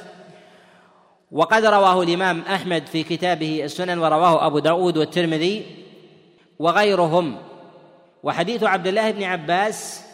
وقد 1.32 1.66
رواه 1.66 2.04
الإمام 2.04 2.42
أحمد 2.42 2.88
في 2.88 3.04
كتابه 3.04 3.64
السنن 3.64 4.00
ورواه 4.00 4.48
أبو 4.48 4.60
داود 4.60 4.98
والترمذي 4.98 5.66
وغيرهم. 6.60 7.38
وحديث 8.24 8.64
عبد 8.64 8.88
الله 8.88 9.12
بن 9.12 9.24
عباس 9.24 10.06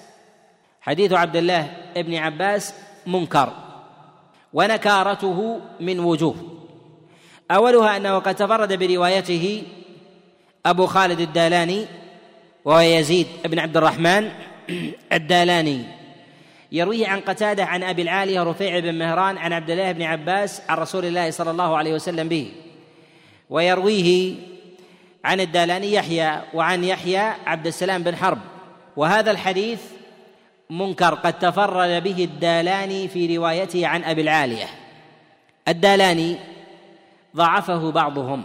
حديث 0.81 1.13
عبد 1.13 1.35
الله 1.35 1.69
بن 1.95 2.15
عباس 2.15 2.73
منكر 3.07 3.49
ونكارته 4.53 5.59
من 5.79 5.99
وجوه. 5.99 6.60
أولها 7.51 7.97
أنه 7.97 8.19
قد 8.19 8.35
تفرد 8.35 8.73
بروايته 8.73 9.63
أبو 10.65 10.85
خالد 10.85 11.19
الدالاني 11.19 11.85
وهو 12.65 12.79
يزيد 12.79 13.27
بن 13.45 13.59
عبد 13.59 13.77
الرحمن 13.77 14.31
الدالاني. 15.13 15.83
يرويه 16.71 17.07
عن 17.07 17.19
قتادة 17.19 17.65
عن 17.65 17.83
أبي 17.83 18.01
العالية 18.01 18.43
رفيع 18.43 18.79
بن 18.79 18.95
مهران 18.95 19.37
عن 19.37 19.53
عبد 19.53 19.69
الله 19.69 19.91
بن 19.91 20.01
عباس 20.01 20.61
عن 20.69 20.77
رسول 20.77 21.05
الله 21.05 21.31
صلى 21.31 21.51
الله 21.51 21.77
عليه 21.77 21.93
وسلم 21.93 22.27
به. 22.27 22.51
ويرويه 23.49 24.35
عن 25.25 25.39
الدالاني 25.39 25.93
يحيى 25.93 26.41
وعن 26.53 26.83
يحيى 26.83 27.33
عبد 27.45 27.67
السلام 27.67 28.03
بن 28.03 28.15
حرب. 28.15 28.39
وهذا 28.97 29.31
الحديث 29.31 29.79
منكر 30.69 31.13
قد 31.13 31.39
تفرد 31.39 32.03
به 32.03 32.23
الدالاني 32.23 33.07
في 33.07 33.37
روايته 33.37 33.87
عن 33.87 34.03
أبي 34.03 34.21
العالية. 34.21 34.67
الدالاني 35.67 36.37
ضعفه 37.35 37.91
بعضهم 37.91 38.43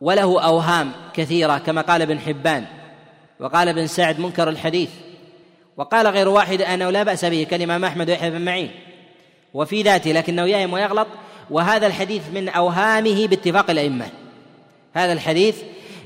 وله 0.00 0.44
أوهام 0.44 0.92
كثيرة 1.14 1.58
كما 1.58 1.80
قال 1.80 2.02
ابن 2.02 2.18
حبان 2.20 2.64
وقال 3.40 3.68
ابن 3.68 3.86
سعد 3.86 4.20
منكر 4.20 4.48
الحديث 4.48 4.90
وقال 5.76 6.06
غير 6.06 6.28
واحد 6.28 6.62
أنه 6.62 6.90
لا 6.90 7.02
بأس 7.02 7.24
به 7.24 7.46
كالامام 7.50 7.84
أحمد 7.84 8.10
ويحيى 8.10 8.30
بن 8.30 8.44
معين. 8.44 8.70
وفي 9.54 9.82
ذاته 9.82 10.12
لكنه 10.12 10.46
يهم 10.46 10.72
ويغلط 10.72 11.06
وهذا 11.50 11.86
الحديث 11.86 12.22
من 12.34 12.48
أوهامه 12.48 13.26
باتفاق 13.26 13.70
الأئمة. 13.70 14.06
هذا 14.94 15.12
الحديث 15.12 15.56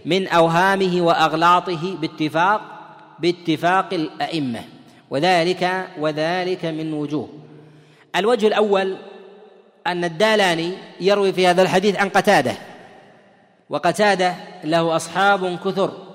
من 0.04 0.28
أوهامه 0.28 1.02
وأغلاطه 1.02 1.96
باتفاق 2.00 2.60
باتفاق 3.18 3.94
الأئمة. 3.94 4.64
وذلك 5.10 5.88
وذلك 5.98 6.64
من 6.64 6.92
وجوه. 6.94 7.28
الوجه 8.16 8.46
الأول 8.46 8.96
أن 9.86 10.04
الدالاني 10.04 10.72
يروي 11.00 11.32
في 11.32 11.46
هذا 11.46 11.62
الحديث 11.62 11.96
عن 11.96 12.08
قتادة 12.08 12.54
وقتادة 13.70 14.34
له 14.64 14.96
أصحاب 14.96 15.58
كثر 15.64 16.12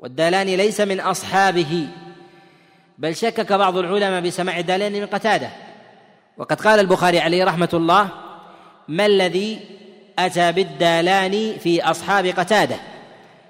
والدالاني 0.00 0.56
ليس 0.56 0.80
من 0.80 1.00
أصحابه 1.00 1.88
بل 2.98 3.16
شكك 3.16 3.52
بعض 3.52 3.76
العلماء 3.76 4.20
بسماع 4.20 4.58
الدالاني 4.58 5.00
من 5.00 5.06
قتادة. 5.06 5.48
وقد 6.38 6.60
قال 6.60 6.80
البخاري 6.80 7.20
عليه 7.20 7.44
رحمة 7.44 7.68
الله 7.74 8.08
ما 8.88 9.06
الذي 9.06 9.60
أتى 10.18 10.52
بالدالاني 10.52 11.58
في 11.58 11.82
أصحاب 11.82 12.26
قتادة؟ 12.26 12.76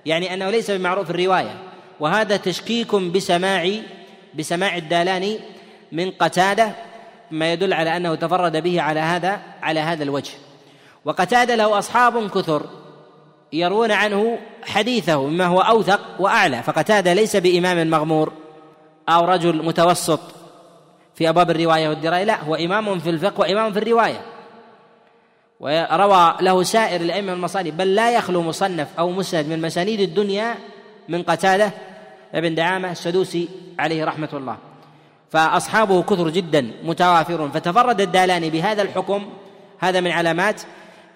يعني 0.06 0.35
أنه 0.35 0.50
ليس 0.50 0.70
بمعروف 0.70 1.11
الرواية. 1.11 1.54
وهذا 2.00 2.37
تشكيك 2.37 2.94
بسماع 2.94 3.73
بسماع 4.35 4.76
الدالاني 4.76 5.40
من 5.92 6.11
قتادة 6.11 6.73
ما 7.30 7.52
يدل 7.52 7.73
على 7.73 7.97
أنه 7.97 8.14
تفرد 8.14 8.56
به 8.56 8.80
على 8.80 9.00
هذا 9.00 9.40
على 9.62 9.80
هذا 9.80 10.02
الوجه. 10.02 10.33
وقتادة 11.04 11.54
له 11.54 11.78
أصحاب 11.78 12.30
كثر 12.30 12.62
يروون 13.52 13.92
عنه 13.92 14.38
حديثه 14.62 15.26
مما 15.26 15.47
هو 15.47 15.61
أوثق 15.61 16.00
وأعلى 16.18 16.62
فقتادة 16.62 17.12
ليس 17.12 17.37
بإمام 17.37 17.90
مغمور 17.90 18.33
أو 19.09 19.25
رجل 19.25 19.64
متوسط 19.64 20.21
في 21.14 21.28
أبواب 21.28 21.50
الرواية 21.50 21.88
والدراية 21.88 22.25
لا 22.25 22.42
هو 22.42 22.54
إمام 22.54 22.99
في 22.99 23.11
الفقه 23.11 23.40
وإمام 23.40 23.73
في 23.73 23.78
الرواية. 23.78 24.21
وروى 25.61 26.37
له 26.40 26.62
سائر 26.62 27.00
الأئمة 27.00 27.33
المصانف 27.33 27.75
بل 27.75 27.95
لا 27.95 28.11
يخلو 28.11 28.42
مصنف 28.42 28.88
أو 28.99 29.11
مسند 29.11 29.47
من 29.47 29.61
مسانيد 29.61 30.00
الدنيا 30.00 30.54
من 31.09 31.23
قتادة 31.23 31.71
ابن 32.35 32.54
دعامة 32.54 32.90
السدوسي 32.90 33.49
عليه 33.78 34.04
رحمة 34.04 34.28
الله. 34.33 34.56
فأصحابه 35.37 36.02
كثر 36.02 36.31
جدا 36.31 36.73
متوافرون 36.85 37.50
فتفرد 37.50 38.00
الدالاني 38.00 38.50
بهذا 38.50 38.83
الحكم 38.83 39.28
هذا 39.78 40.00
من 40.00 40.11
علامات 40.11 40.62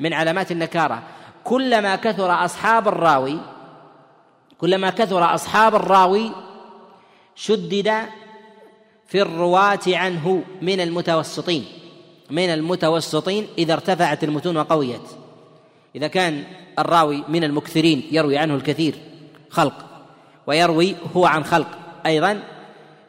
من 0.00 0.12
علامات 0.12 0.52
النكارة. 0.52 1.02
كلما 1.44 1.96
كثر 1.96 2.44
أصحاب 2.44 2.88
الراوي 2.88 3.38
كلما 4.58 4.90
كثر 4.90 5.34
أصحاب 5.34 5.74
الراوي 5.74 6.32
شدد 7.34 7.92
في 9.06 9.22
الرواة 9.22 9.80
عنه 9.86 10.42
من 10.62 10.80
المتوسطين. 10.80 11.64
من 12.30 12.48
المتوسطين 12.48 13.46
إذا 13.58 13.72
ارتفعت 13.72 14.24
المتون 14.24 14.56
وقويت. 14.56 15.08
إذا 15.96 16.06
كان 16.06 16.44
الراوي 16.78 17.24
من 17.28 17.44
المكثرين 17.44 18.08
يروي 18.10 18.38
عنه 18.38 18.54
الكثير 18.54 18.94
خلق 19.50 19.86
ويروي 20.46 20.96
هو 21.16 21.26
عن 21.26 21.44
خلق 21.44 21.68
أيضا 22.06 22.42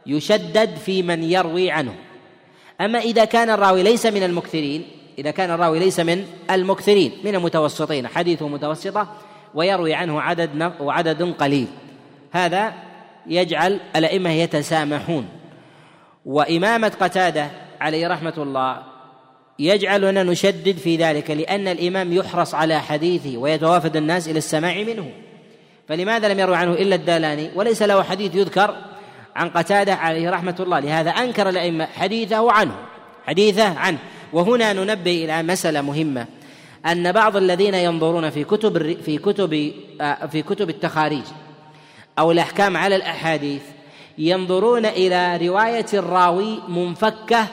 يشدد 0.05 0.75
في 0.75 1.03
من 1.03 1.23
يروي 1.23 1.71
عنه. 1.71 1.95
أما 2.81 2.99
إذا 2.99 3.25
كان 3.25 3.49
الراوي 3.49 3.83
ليس 3.83 4.05
من 4.05 4.23
المكثرين 4.23 4.87
إذا 5.17 5.31
كان 5.31 5.51
الراوي 5.51 5.79
ليس 5.79 5.99
من 5.99 6.25
المكثرين 6.51 7.11
من 7.23 7.35
المتوسطين 7.35 8.07
حديثه 8.07 8.47
متوسطة 8.47 9.07
ويروي 9.53 9.93
عنه 9.93 10.21
عدد 10.21 10.71
وعدد 10.79 11.23
قليل. 11.23 11.67
هذا 12.31 12.73
يجعل 13.27 13.79
الأئمة 13.95 14.29
يتسامحون. 14.29 15.25
وإمامة 16.25 16.91
قتادة 16.99 17.51
عليه 17.81 18.07
رحمة 18.07 18.33
الله 18.37 18.83
يجعلنا 19.59 20.23
نشدد 20.23 20.77
في 20.77 20.95
ذلك 20.95 21.31
لأن 21.31 21.67
الإمام 21.67 22.13
يحرص 22.13 22.55
على 22.55 22.81
حديثه 22.81 23.37
ويتوافد 23.37 23.95
الناس 23.95 24.27
إلى 24.27 24.37
السماع 24.37 24.83
منه. 24.83 25.11
فلماذا 25.87 26.27
لم 26.27 26.39
يروي 26.39 26.55
عنه 26.55 26.71
إلا 26.71 26.95
الدالاني؟ 26.95 27.49
وليس 27.55 27.81
له 27.81 28.03
حديث 28.03 28.35
يذكر 28.35 28.75
عن 29.35 29.49
قتادة 29.49 29.93
عليه 29.93 30.29
رحمة 30.29 30.55
الله 30.59 30.79
لهذا 30.79 31.09
أنكر 31.09 31.49
الأئمة 31.49 31.85
حديثه 31.85 32.51
عنه 32.51 32.75
حديثه 33.27 33.79
عنه. 33.79 33.97
وهنا 34.33 34.73
ننبه 34.73 35.25
إلى 35.25 35.43
مسألة 35.43 35.81
مهمة 35.81 36.25
أن 36.85 37.11
بعض 37.11 37.35
الذين 37.35 37.73
ينظرون 37.73 38.29
في 38.29 38.43
كتب 38.43 39.01
في 39.01 39.17
كتب 39.17 39.73
آه، 40.01 40.25
في 40.25 40.41
كتب 40.41 40.69
التخاريج 40.69 41.23
أو 42.19 42.31
الأحكام 42.31 42.77
على 42.77 42.95
الأحاديث 42.95 43.61
ينظرون 44.17 44.85
إلى 44.85 45.47
رواية 45.47 45.85
الراوي 45.93 46.59
منفكة 46.67 47.47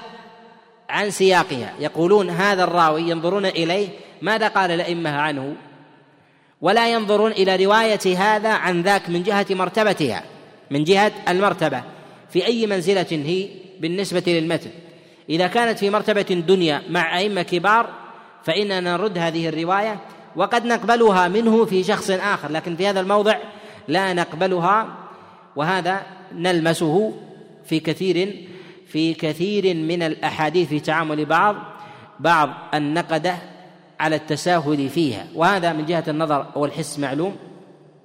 عن 0.88 1.10
سياقها. 1.10 1.72
يقولون 1.80 2.30
هذا 2.30 2.64
الراوي 2.64 3.02
ينظرون 3.02 3.46
إليه 3.46 3.88
ماذا 4.22 4.48
قال 4.48 4.70
الأئمة 4.70 5.10
عنه؟ 5.10 5.54
ولا 6.60 6.92
ينظرون 6.92 7.32
إلى 7.32 7.64
رواية 7.64 8.18
هذا 8.18 8.48
عن 8.48 8.82
ذاك 8.82 9.08
من 9.08 9.22
جهة 9.22 9.46
مرتبتها. 9.50 10.22
من 10.70 10.84
جهة 10.84 11.12
المرتبة. 11.28 11.82
في 12.30 12.46
أي 12.46 12.66
منزلة 12.66 13.06
هي؟ 13.10 13.48
بالنسبة 13.80 14.22
للمتن. 14.26 14.70
إذا 15.30 15.46
كانت 15.46 15.78
في 15.78 15.90
مرتبة 15.90 16.22
دنيا 16.22 16.82
مع 16.90 17.18
أئمة 17.18 17.42
كبار 17.42 17.88
فإننا 18.44 18.80
نرد 18.80 19.18
هذه 19.18 19.48
الرواية. 19.48 20.00
وقد 20.36 20.64
نقبلها 20.64 21.28
منه 21.28 21.64
في 21.64 21.84
شخص 21.84 22.10
آخر 22.10 22.52
لكن 22.52 22.76
في 22.76 22.86
هذا 22.86 23.00
الموضع 23.00 23.36
لا 23.88 24.12
نقبلها. 24.12 24.96
وهذا 25.56 26.02
نلمسه 26.34 27.14
في 27.64 27.80
كثير 27.80 28.48
في 28.86 29.14
كثير 29.14 29.74
من 29.74 30.02
الأحاديث 30.02 30.68
في 30.68 30.80
تعامل 30.80 31.24
بعض 31.24 31.56
بعض 32.20 32.50
النقدة 32.74 33.36
على 34.00 34.16
التساهل 34.16 34.88
فيها. 34.88 35.26
وهذا 35.34 35.72
من 35.72 35.86
جهة 35.86 36.04
النظر 36.08 36.46
والحس 36.56 36.98
معلوم. 36.98 37.36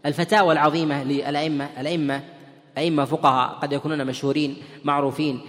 الفتاوى 0.05 0.53
العظيمة 0.53 1.03
للأئمة 1.03 1.69
الأئمة 1.79 2.21
أئمة 2.77 3.05
فقهاء 3.05 3.49
قد 3.61 3.73
يكونون 3.73 4.05
مشهورين 4.05 4.57
معروفين 4.83 5.41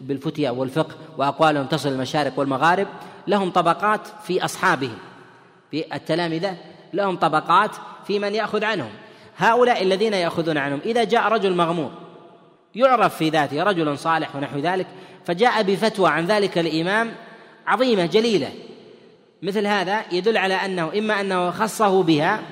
بالفتية 0.00 0.50
والفقه 0.50 0.94
وأقوالهم 1.18 1.66
تصل 1.66 1.88
المشارق 1.88 2.38
والمغارب 2.38 2.86
لهم 3.26 3.50
طبقات 3.50 4.00
في 4.22 4.44
أصحابهم. 4.44 4.98
في 5.70 5.94
التلامذة 5.94 6.56
لهم 6.92 7.16
طبقات 7.16 7.70
في 8.06 8.18
من 8.18 8.34
يأخذ 8.34 8.64
عنهم. 8.64 8.90
هؤلاء 9.36 9.82
الذين 9.82 10.14
يأخذون 10.14 10.58
عنهم 10.58 10.80
إذا 10.84 11.04
جاء 11.04 11.28
رجل 11.28 11.54
مغمور 11.54 11.90
يعرف 12.74 13.16
في 13.16 13.28
ذاته 13.28 13.62
رجل 13.62 13.98
صالح 13.98 14.36
ونحو 14.36 14.58
ذلك 14.58 14.86
فجاء 15.24 15.62
بفتوى 15.62 16.08
عن 16.08 16.26
ذلك 16.26 16.58
الإمام 16.58 17.12
عظيمة 17.66 18.06
جليلة. 18.06 18.52
مثل 19.42 19.66
هذا 19.66 20.04
يدل 20.12 20.36
على 20.36 20.54
أنه 20.54 20.98
إما 20.98 21.20
أنه 21.20 21.50
خصه 21.50 22.02
بها 22.02 22.42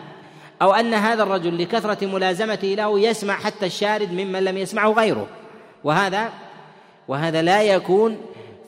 أو 0.62 0.72
أن 0.72 0.94
هذا 0.94 1.22
الرجل 1.22 1.62
لكثرة 1.62 2.06
ملازمته 2.06 2.68
له 2.68 3.00
يسمع 3.00 3.34
حتى 3.34 3.66
الشارد 3.66 4.12
ممن 4.12 4.44
لم 4.44 4.58
يسمعه 4.58 4.90
غيره. 4.90 5.26
وهذا 5.84 6.32
وهذا 7.08 7.42
لا 7.42 7.62
يكون 7.62 8.16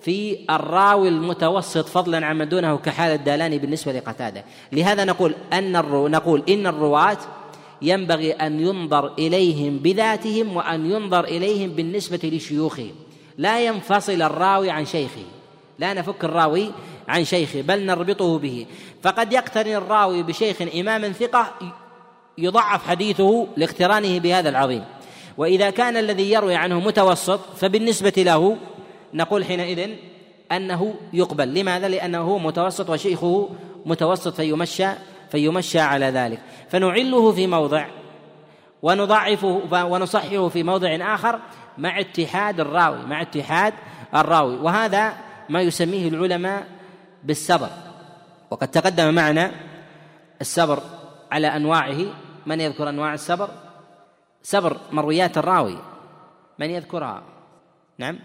في 0.03 0.39
الراوي 0.51 1.09
المتوسط 1.09 1.89
فضلا 1.89 2.27
عمن 2.27 2.49
دونه 2.49 2.77
كحال 2.77 3.13
الدالاني 3.13 3.59
بالنسبة 3.59 3.93
لقتادة. 3.93 4.45
لهذا 4.73 5.05
نقول 5.05 5.35
أن 5.53 5.77
الرو 5.77 6.09
نقول 6.09 6.43
إن 6.49 6.67
الرواة 6.67 7.19
ينبغي 7.83 8.33
أن 8.33 8.61
ينظر 8.61 9.13
إليهم 9.19 9.79
بذاتهم 9.79 10.57
وأن 10.57 10.91
ينظر 10.91 11.25
إليهم 11.25 11.71
بالنسبة 11.71 12.21
لشيوخهم. 12.25 12.95
لا 13.39 13.67
ينفصل 13.67 14.23
الراوي 14.23 14.71
عن 14.71 14.85
شيخه. 14.85 15.25
لا 15.79 15.95
نفك 15.95 16.25
الراوي 16.25 16.71
عن 17.09 17.25
شيخه 17.25 17.61
بل 17.61 17.87
نربطه 17.87 18.39
به. 18.39 18.67
فقد 19.03 19.33
يقترن 19.33 19.73
الراوي 19.73 20.23
بشيخ 20.23 20.63
إمام 20.63 21.13
ثقة 21.13 21.55
يضعف 22.39 22.89
حديثه 22.89 23.47
لاقترانه 23.57 24.19
بهذا 24.19 24.49
العظيم. 24.49 24.85
وإذا 25.37 25.71
كان 25.71 25.97
الذي 25.97 26.33
يروي 26.33 26.55
عنه 26.55 26.81
متوسط 26.81 27.41
فبالنسبة 27.57 28.13
له 28.17 28.57
نقول 29.15 29.45
حينئذ 29.45 29.91
أنه 30.53 30.95
يقبل. 31.13 31.55
لماذا؟ 31.55 31.89
لأنه 31.89 32.39
متوسط 32.39 32.91
وشيخه 32.91 33.49
متوسط 33.87 34.35
فيمشى 34.35 34.89
فيمشى 35.31 35.81
على 35.81 36.07
ذلك. 36.07 36.41
فنعله 36.69 37.33
في 37.33 37.47
موضع 37.47 37.87
ونضعفه 38.83 39.63
ونصححه 39.73 40.49
في 40.49 40.63
موضع 40.63 41.15
آخر 41.15 41.41
مع 41.79 42.01
اتحاد 42.01 42.61
الراوي 42.61 42.99
مع 43.07 43.23
اتحاد 43.23 43.75
الراوي. 44.15 44.57
وهذا 44.57 45.15
ما 45.49 45.61
يسميه 45.63 46.09
العلماء 46.09 46.67
بالسبر 47.25 47.69
وقد 48.51 48.69
تقدم 48.69 49.15
معنا 49.15 49.51
السبر 50.41 50.83
على 51.33 51.47
أنواعه 51.47 51.97
من 52.47 52.61
يذكر 52.61 52.89
أنواع 52.89 53.15
السبر؟ 53.15 53.51
سبر 54.43 54.81
مرويات 54.93 55.39
الراوي. 55.39 55.79
من 56.59 56.71
يذكرها؟ 56.71 57.23
نعم. 57.99 58.19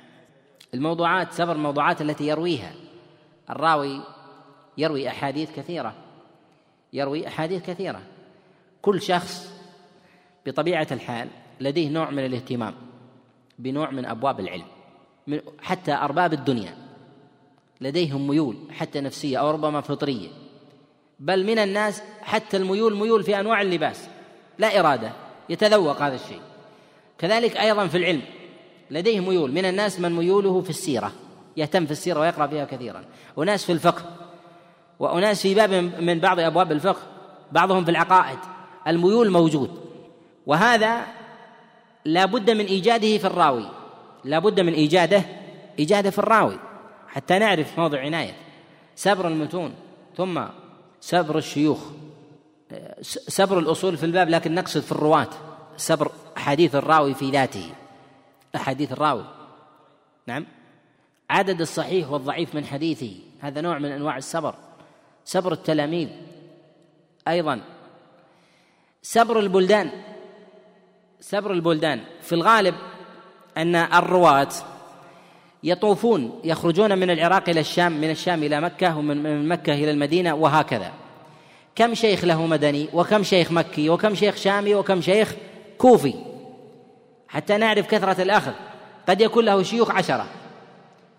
الموضوعات 0.74 1.34
سبر 1.34 1.52
الموضوعات 1.52 2.02
التي 2.02 2.28
يرويها. 2.28 2.74
الراوي 3.50 4.02
يروي 4.78 5.10
أحاديث 5.10 5.56
كثيرة. 5.56 5.94
يروي 6.94 7.28
أحاديث 7.28 7.70
كثيرة. 7.70 8.02
كل 8.82 9.02
شخص 9.02 9.52
بطبيعة 10.46 10.88
الحال 10.92 11.30
لديه 11.60 11.90
نوع 11.90 12.10
من 12.10 12.26
الاهتمام 12.26 12.76
بنوع 13.60 13.92
من 13.92 14.06
أبواب 14.06 14.40
العلم 14.40 14.66
حتى 15.62 15.94
أرباب 15.94 16.34
الدنيا. 16.34 16.78
لديهم 17.82 18.28
ميول 18.28 18.58
حتى 18.72 19.02
نفسية 19.02 19.38
أو 19.38 19.52
ربما 19.52 19.82
فطرية. 19.82 20.30
بل 21.20 21.46
من 21.46 21.60
الناس 21.60 22.04
حتى 22.22 22.58
الميول 22.58 22.96
ميول 22.96 23.24
في 23.24 23.40
أنواع 23.40 23.62
اللباس. 23.62 24.08
لا 24.58 24.80
إرادة 24.80 25.12
يتذوق 25.50 26.02
هذا 26.02 26.16
الشيء. 26.16 26.42
كذلك 27.18 27.58
أيضا 27.58 27.88
في 27.88 27.98
العلم 27.98 28.22
لديه 28.92 29.20
ميول. 29.20 29.52
من 29.52 29.66
الناس 29.66 30.00
من 30.00 30.12
ميوله 30.12 30.62
في 30.62 30.70
السيرة 30.70 31.12
يهتم 31.58 31.86
في 31.86 31.92
السيرة 31.92 32.20
ويقرأ 32.20 32.48
فيها 32.48 32.66
كثيرا. 32.66 33.04
أناس 33.38 33.66
في 33.66 33.72
الفقه 33.72 34.04
وأناس 35.00 35.42
في 35.42 35.56
باب 35.56 35.74
من 36.00 36.20
بعض 36.20 36.40
أبواب 36.40 36.72
الفقه 36.72 37.02
بعضهم 37.52 37.86
في 37.86 37.92
العقائد. 37.92 38.40
الميول 38.88 39.30
موجود 39.30 39.80
وهذا 40.46 41.02
لا 42.06 42.26
بد 42.26 42.50
من 42.50 42.66
إيجاده 42.66 43.18
في 43.18 43.28
الراوي. 43.28 43.66
لا 44.24 44.40
بد 44.40 44.60
من 44.60 44.74
إيجاده 44.74 45.24
إيجاده 45.80 46.10
في 46.10 46.20
الراوي. 46.20 46.60
حتى 47.08 47.40
نعرف 47.40 47.80
موضع 47.80 48.00
عناية. 48.00 48.34
سبر 48.96 49.28
المتون 49.28 49.74
ثم 50.18 50.42
سبر 51.02 51.38
الشيوخ. 51.38 51.80
سبر 53.12 53.60
الأصول 53.60 53.98
في 53.98 54.06
الباب 54.06 54.30
لكن 54.30 54.56
نقصد 54.56 54.82
في 54.82 54.92
الرواة. 54.92 55.30
سبر 55.78 56.12
أحاديث 56.38 56.76
الراوي 56.76 57.14
في 57.14 57.32
ذاته. 57.32 57.74
أحاديث 58.56 58.92
الراوي. 58.92 59.26
نعم. 60.28 60.46
عدد 61.30 61.62
الصحيح 61.62 62.10
والضعيف 62.10 62.56
من 62.56 62.66
حديثه. 62.66 63.16
هذا 63.40 63.62
نوع 63.62 63.80
من 63.80 63.92
أنواع 63.92 64.18
السبر. 64.18 64.56
سبر 65.26 65.52
التلاميذ. 65.52 66.10
أيضا. 67.28 67.62
سبر 69.02 69.40
البلدان. 69.40 69.92
سبر 71.20 71.52
البلدان. 71.52 72.04
في 72.22 72.36
الغالب 72.36 72.76
أن 73.58 73.76
الرواة 73.76 74.50
يطوفون 75.64 76.40
يخرجون 76.44 76.98
من 76.98 77.10
العراق 77.10 77.50
إلى 77.50 77.60
الشام 77.60 77.92
من 77.92 78.10
الشام 78.10 78.44
إلى 78.44 78.62
مكة 78.62 78.98
ومن 78.98 79.48
مكة 79.48 79.74
إلى 79.74 79.92
المدينة 79.92 80.34
وهكذا. 80.34 80.92
كم 81.76 81.94
شيخ 81.94 82.26
له 82.26 82.46
مدني 82.46 82.88
وكم 82.94 83.24
شيخ 83.24 83.52
مكي 83.52 83.90
وكم 83.90 84.16
شيخ 84.16 84.36
شامي 84.36 84.76
وكم 84.76 85.02
شيخ 85.02 85.36
كوفي. 85.78 86.14
حتى 87.28 87.58
نعرف 87.58 87.88
كثرة 87.88 88.22
الأخذ. 88.22 88.52
قد 89.10 89.22
يكون 89.22 89.46
له 89.46 89.64
شيوخ 89.64 89.92
عشرة. 89.92 90.26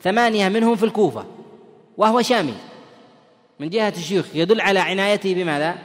ثمانية 0.02 0.48
منهم 0.48 0.76
في 0.76 0.84
الكوفة 0.84 1.24
وهو 1.96 2.22
شامي. 2.22 2.54
من 3.60 3.68
جهة 3.68 3.92
الشيوخ 3.96 4.26
يدل 4.34 4.60
على 4.60 4.78
عنايته 4.78 5.34
بماذا؟ 5.34 5.78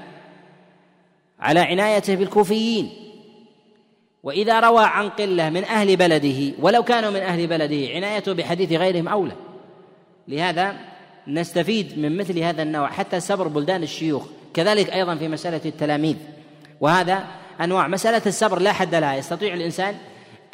على 1.40 1.60
عنايته 1.60 2.16
بالكوفيين. 2.16 3.05
وإذا 4.26 4.60
روى 4.60 4.84
عن 4.84 5.10
قلة 5.10 5.50
من 5.50 5.64
أهل 5.64 5.96
بلده 5.96 6.54
ولو 6.60 6.84
كانوا 6.84 7.10
من 7.10 7.20
أهل 7.20 7.48
بلده 7.48 7.94
عنايته 7.94 8.34
بحديث 8.34 8.72
غيرهم 8.72 9.08
أولى. 9.08 9.36
لهذا 10.28 10.76
نستفيد 11.28 12.00
من 12.00 12.18
مثل 12.18 12.40
هذا 12.40 12.64
النوع 12.64 12.88
حتى 12.88 13.20
سبر 13.20 13.48
بلدان 13.48 13.84
الشيوخ 13.84 14.24
كذلك 14.54 14.90
أيضا 14.94 15.16
في 15.16 15.28
مسألة 15.28 15.62
التلاميذ. 15.66 16.16
وهذا 16.82 17.24
أنواع 17.62 17.88
مسألة 17.88 18.22
السبر 18.26 18.60
لا 18.60 18.74
حد 18.74 18.96
لها 18.96 19.16
يستطيع 19.16 19.54
الإنسان 19.54 19.96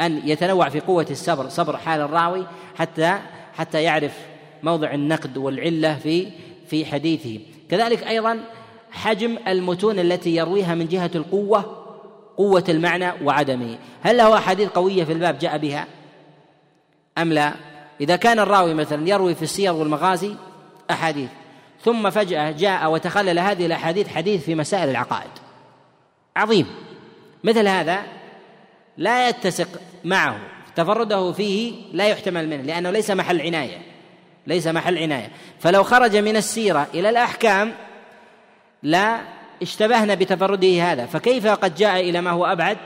أن 0.01 0.21
يتنوع 0.25 0.69
في 0.69 0.79
قوة 0.79 1.07
السبر 1.09 1.49
صبر 1.49 1.77
حال 1.77 2.01
الراوي 2.01 2.47
حتى 2.75 3.19
حتى 3.53 3.83
يعرف 3.83 4.17
موضع 4.63 4.93
النقد 4.93 5.37
والعلة 5.37 5.95
في 5.95 6.27
في 6.67 6.85
حديثه. 6.85 7.39
كذلك 7.69 8.03
أيضا 8.07 8.39
حجم 8.91 9.37
المتون 9.47 9.99
التي 9.99 10.35
يرويها 10.35 10.75
من 10.75 10.87
جهة 10.87 11.11
القوة 11.15 11.80
قوة 12.41 12.63
المعنى 12.69 13.11
وعدمه. 13.23 13.77
هل 14.01 14.17
له 14.17 14.37
أحاديث 14.37 14.69
قوية 14.69 15.03
في 15.03 15.11
الباب 15.13 15.39
جاء 15.39 15.57
بها؟ 15.57 15.87
أم 17.17 17.33
لا؟ 17.33 17.53
إذا 18.01 18.15
كان 18.15 18.39
الراوي 18.39 18.73
مثلا 18.73 19.09
يروي 19.09 19.35
في 19.35 19.41
السير 19.41 19.73
والمغازي 19.73 20.35
أحاديث. 20.91 21.29
ثم 21.83 22.09
فجأة 22.09 22.51
جاء 22.51 22.91
وتخلل 22.91 23.39
هذه 23.39 23.65
الأحاديث 23.65 24.07
حديث 24.07 24.43
في 24.43 24.55
مسائل 24.55 24.89
العقائد. 24.89 25.31
عظيم. 26.35 26.67
مثل 27.43 27.67
هذا 27.67 28.03
لا 28.97 29.29
يتسق 29.29 29.81
معه. 30.03 30.39
تفرده 30.75 31.31
فيه 31.31 31.73
لا 31.93 32.07
يحتمل 32.07 32.49
منه 32.49 32.61
لأنه 32.61 32.91
ليس 32.91 33.11
محل 33.11 33.41
عناية. 33.41 33.81
ليس 34.47 34.67
محل 34.67 34.97
عناية. 34.97 35.31
فلو 35.59 35.83
خرج 35.83 36.17
من 36.17 36.35
السيرة 36.35 36.87
إلى 36.93 37.09
الأحكام 37.09 37.73
لا 38.83 39.19
اشتبهنا 39.61 40.15
بتفرده 40.15 40.83
هذا 40.83 41.05
فكيف 41.05 41.47
قد 41.47 41.75
جاء 41.75 42.09
إلى 42.09 42.21
ما 42.21 42.31
هو 42.31 42.45
أبعد؟ 42.45 42.77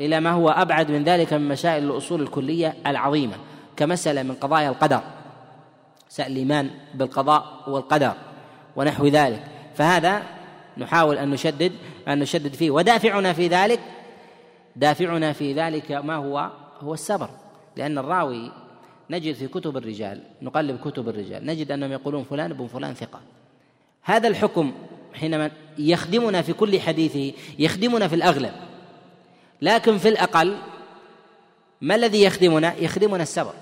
إلى 0.00 0.20
ما 0.20 0.30
هو 0.30 0.48
أبعد 0.48 0.90
من 0.90 1.04
ذلك 1.04 1.32
من 1.32 1.48
مسائل 1.48 1.84
الأصول 1.84 2.22
الكلية 2.22 2.76
العظيمة 2.86 3.34
كمسألة 3.76 4.22
من 4.22 4.34
قضايا 4.34 4.68
القدر 4.68 5.00
مسائل 6.10 6.32
الإيمان 6.32 6.70
بالقضاء 6.94 7.62
والقدر 7.66 8.12
ونحو 8.76 9.06
ذلك. 9.06 9.44
فهذا 9.74 10.22
نحاول 10.78 11.18
أن 11.18 11.30
نشدد 11.30 11.72
أن 12.08 12.18
نشدد 12.18 12.54
فيه 12.54 12.70
ودافعنا 12.70 13.32
في 13.32 13.48
ذلك 13.48 13.80
دافعنا 14.76 15.32
في 15.32 15.52
ذلك 15.52 15.92
ما 15.92 16.14
هو 16.16 16.50
هو 16.80 16.94
الصبر 16.94 17.30
لأن 17.76 17.98
الراوي 17.98 18.52
نجد 19.10 19.34
في 19.34 19.48
كتب 19.48 19.76
الرجال 19.76 20.22
نقلب 20.42 20.80
كتب 20.80 21.08
الرجال 21.08 21.46
نجد 21.46 21.72
أنهم 21.72 21.92
يقولون 21.92 22.24
فلان 22.24 22.50
ابن 22.50 22.66
فلان 22.66 22.94
ثقة. 22.94 23.20
هذا 24.02 24.28
الحكم 24.28 24.72
حينما 25.14 25.50
يخدمنا 25.78 26.42
في 26.42 26.52
كل 26.52 26.80
حديثه 26.80 27.32
يخدمنا 27.58 28.08
في 28.08 28.14
الأغلب. 28.14 28.52
لكن 29.62 29.98
في 29.98 30.08
الأقل 30.08 30.56
ما 31.80 31.94
الذي 31.94 32.22
يخدمنا؟ 32.22 32.74
يخدمنا 32.74 33.22
السبر 33.22 33.52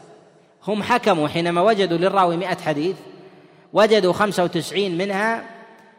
هم 0.66 0.82
حكموا 0.82 1.28
حينما 1.28 1.62
وجدوا 1.62 1.98
للراوي 1.98 2.36
مئة 2.36 2.60
حديث 2.60 2.96
وجدوا 3.72 4.12
خمسة 4.12 4.44
وتسعين 4.44 4.98
منها 4.98 5.44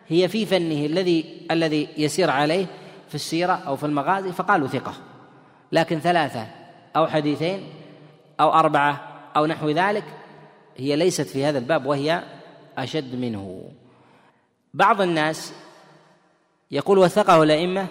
هي 0.08 0.28
في 0.28 0.46
فنه 0.46 0.86
الذي 0.86 1.46
الذي 1.52 1.88
يسير 1.98 2.30
عليه 2.30 2.66
في 3.10 3.16
السيرة 3.16 3.54
أو 3.54 3.76
في 3.76 3.86
المغازي 3.86 4.32
فقالوا 4.32 4.68
ثقة. 4.68 4.94
لكن 5.72 6.00
ثلاثة 6.00 6.48
أو 6.96 7.08
حديثين 7.08 7.64
أو 8.40 8.54
أربعة 8.54 9.22
أو 9.36 9.46
نحو 9.46 9.70
ذلك 9.70 10.04
هي 10.78 10.96
ليست 10.96 11.28
في 11.28 11.46
هذا 11.46 11.58
الباب 11.58 11.86
وهي 11.86 12.24
أشد 12.78 13.16
منه. 13.16 13.64
بعض 14.74 15.02
الناس 15.02 15.54
يقول 16.72 16.98
وثقه 16.98 17.44
الأئمة 17.44 17.88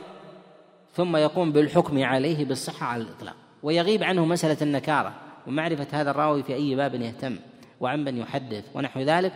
ثم 0.97 1.17
يقوم 1.17 1.53
بالحكم 1.53 2.05
عليه 2.05 2.45
بالصحة 2.45 2.87
على 2.87 3.03
الإطلاق 3.03 3.35
ويغيب 3.63 4.03
عنه 4.03 4.25
مسألة 4.25 4.57
النكارة 4.63 5.13
ومعرفة 5.47 5.87
هذا 5.91 6.11
الراوي 6.11 6.43
في 6.43 6.55
أي 6.55 6.75
باب 6.75 6.95
يهتم 6.95 7.37
وعن 7.81 8.05
من 8.05 8.19
يحدث 8.19 8.65
ونحو 8.75 9.01
ذلك 9.01 9.33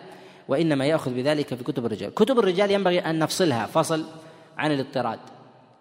وإنما 0.49 0.85
يأخذ 0.87 1.15
بذلك 1.15 1.55
في 1.55 1.65
كتب 1.65 1.87
الرجال. 1.87 2.15
كتب 2.15 2.39
الرجال 2.39 2.71
ينبغي 2.71 2.99
أن 2.99 3.19
نفصلها 3.19 3.67
فصل 3.67 4.05
عن 4.59 4.73
الاضطراد 4.73 5.19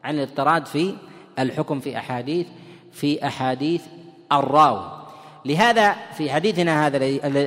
عن 0.03 0.15
الاضطراد 0.15 0.65
في 0.65 0.95
الحكم 1.39 1.79
في 1.79 1.97
أحاديث 1.97 2.47
في 2.91 3.27
أحاديث 3.27 3.81
الراوي. 4.31 5.01
لهذا 5.45 5.95
في 6.17 6.31
حديثنا 6.31 6.87
هذا 6.87 6.97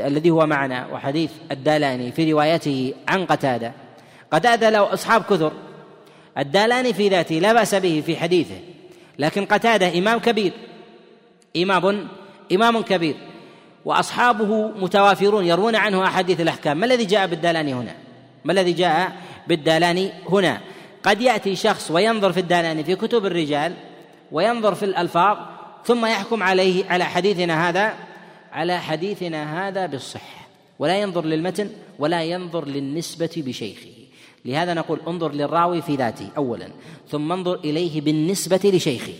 الذي 0.06 0.30
هو 0.30 0.46
معنا 0.46 0.86
وحديث 0.86 1.32
الدالاني 1.50 2.12
في 2.12 2.32
روايته 2.32 2.94
عن 3.08 3.26
قتادة 3.26 3.72
قتادة 4.34 4.70
له 4.70 4.92
أصحاب 4.92 5.22
كثر. 5.22 5.52
الدالاني 6.38 6.92
في 6.92 7.08
ذاته 7.08 7.34
لا 7.34 7.52
بأس 7.52 7.74
به 7.74 8.02
في 8.06 8.16
حديثه 8.16 8.58
لكن 9.18 9.44
قتادة 9.44 9.98
إمام 9.98 10.18
كبير. 10.18 10.52
إمام 11.56 12.08
إمام 12.52 12.82
كبير. 12.82 13.16
وأصحابه 13.84 14.68
متوافرون 14.68 15.44
يروون 15.46 15.76
عنه 15.76 16.04
أحاديث 16.04 16.40
الأحكام. 16.40 16.76
ما 16.76 16.86
الذي 16.86 17.04
جاء 17.04 17.26
بالدالاني 17.26 17.74
هنا؟ 17.74 17.94
ما 18.44 18.52
الذي 18.52 18.72
جاء 18.72 19.12
بالدالاني 19.46 20.12
هنا؟ 20.28 20.60
قد 21.02 21.20
يأتي 21.20 21.56
شخص 21.56 21.90
وينظر 21.90 22.32
في 22.32 22.40
الدالاني 22.40 22.84
في 22.84 22.96
كتب 22.96 23.26
الرجال 23.26 23.74
وينظر 24.32 24.74
في 24.74 24.84
الألفاظ 24.84 25.38
ثم 25.84 26.06
يحكم 26.06 26.42
عليه 26.42 26.84
على 26.90 27.04
حديثنا 27.04 27.68
هذا 27.68 27.94
على 28.52 28.80
حديثنا 28.80 29.68
هذا 29.68 29.86
بالصحة. 29.86 30.48
ولا 30.78 31.00
ينظر 31.00 31.24
للمتن 31.24 31.70
ولا 31.98 32.22
ينظر 32.22 32.68
للنسبة 32.68 33.30
بشيخه. 33.36 33.93
لهذا 34.44 34.74
نقول 34.74 35.00
انظر 35.08 35.32
للراوي 35.32 35.82
في 35.82 35.96
ذاته 35.96 36.28
أولا. 36.36 36.68
ثم 37.10 37.32
انظر 37.32 37.54
إليه 37.54 38.00
بالنسبة 38.00 38.60
لشيخه 38.64 39.12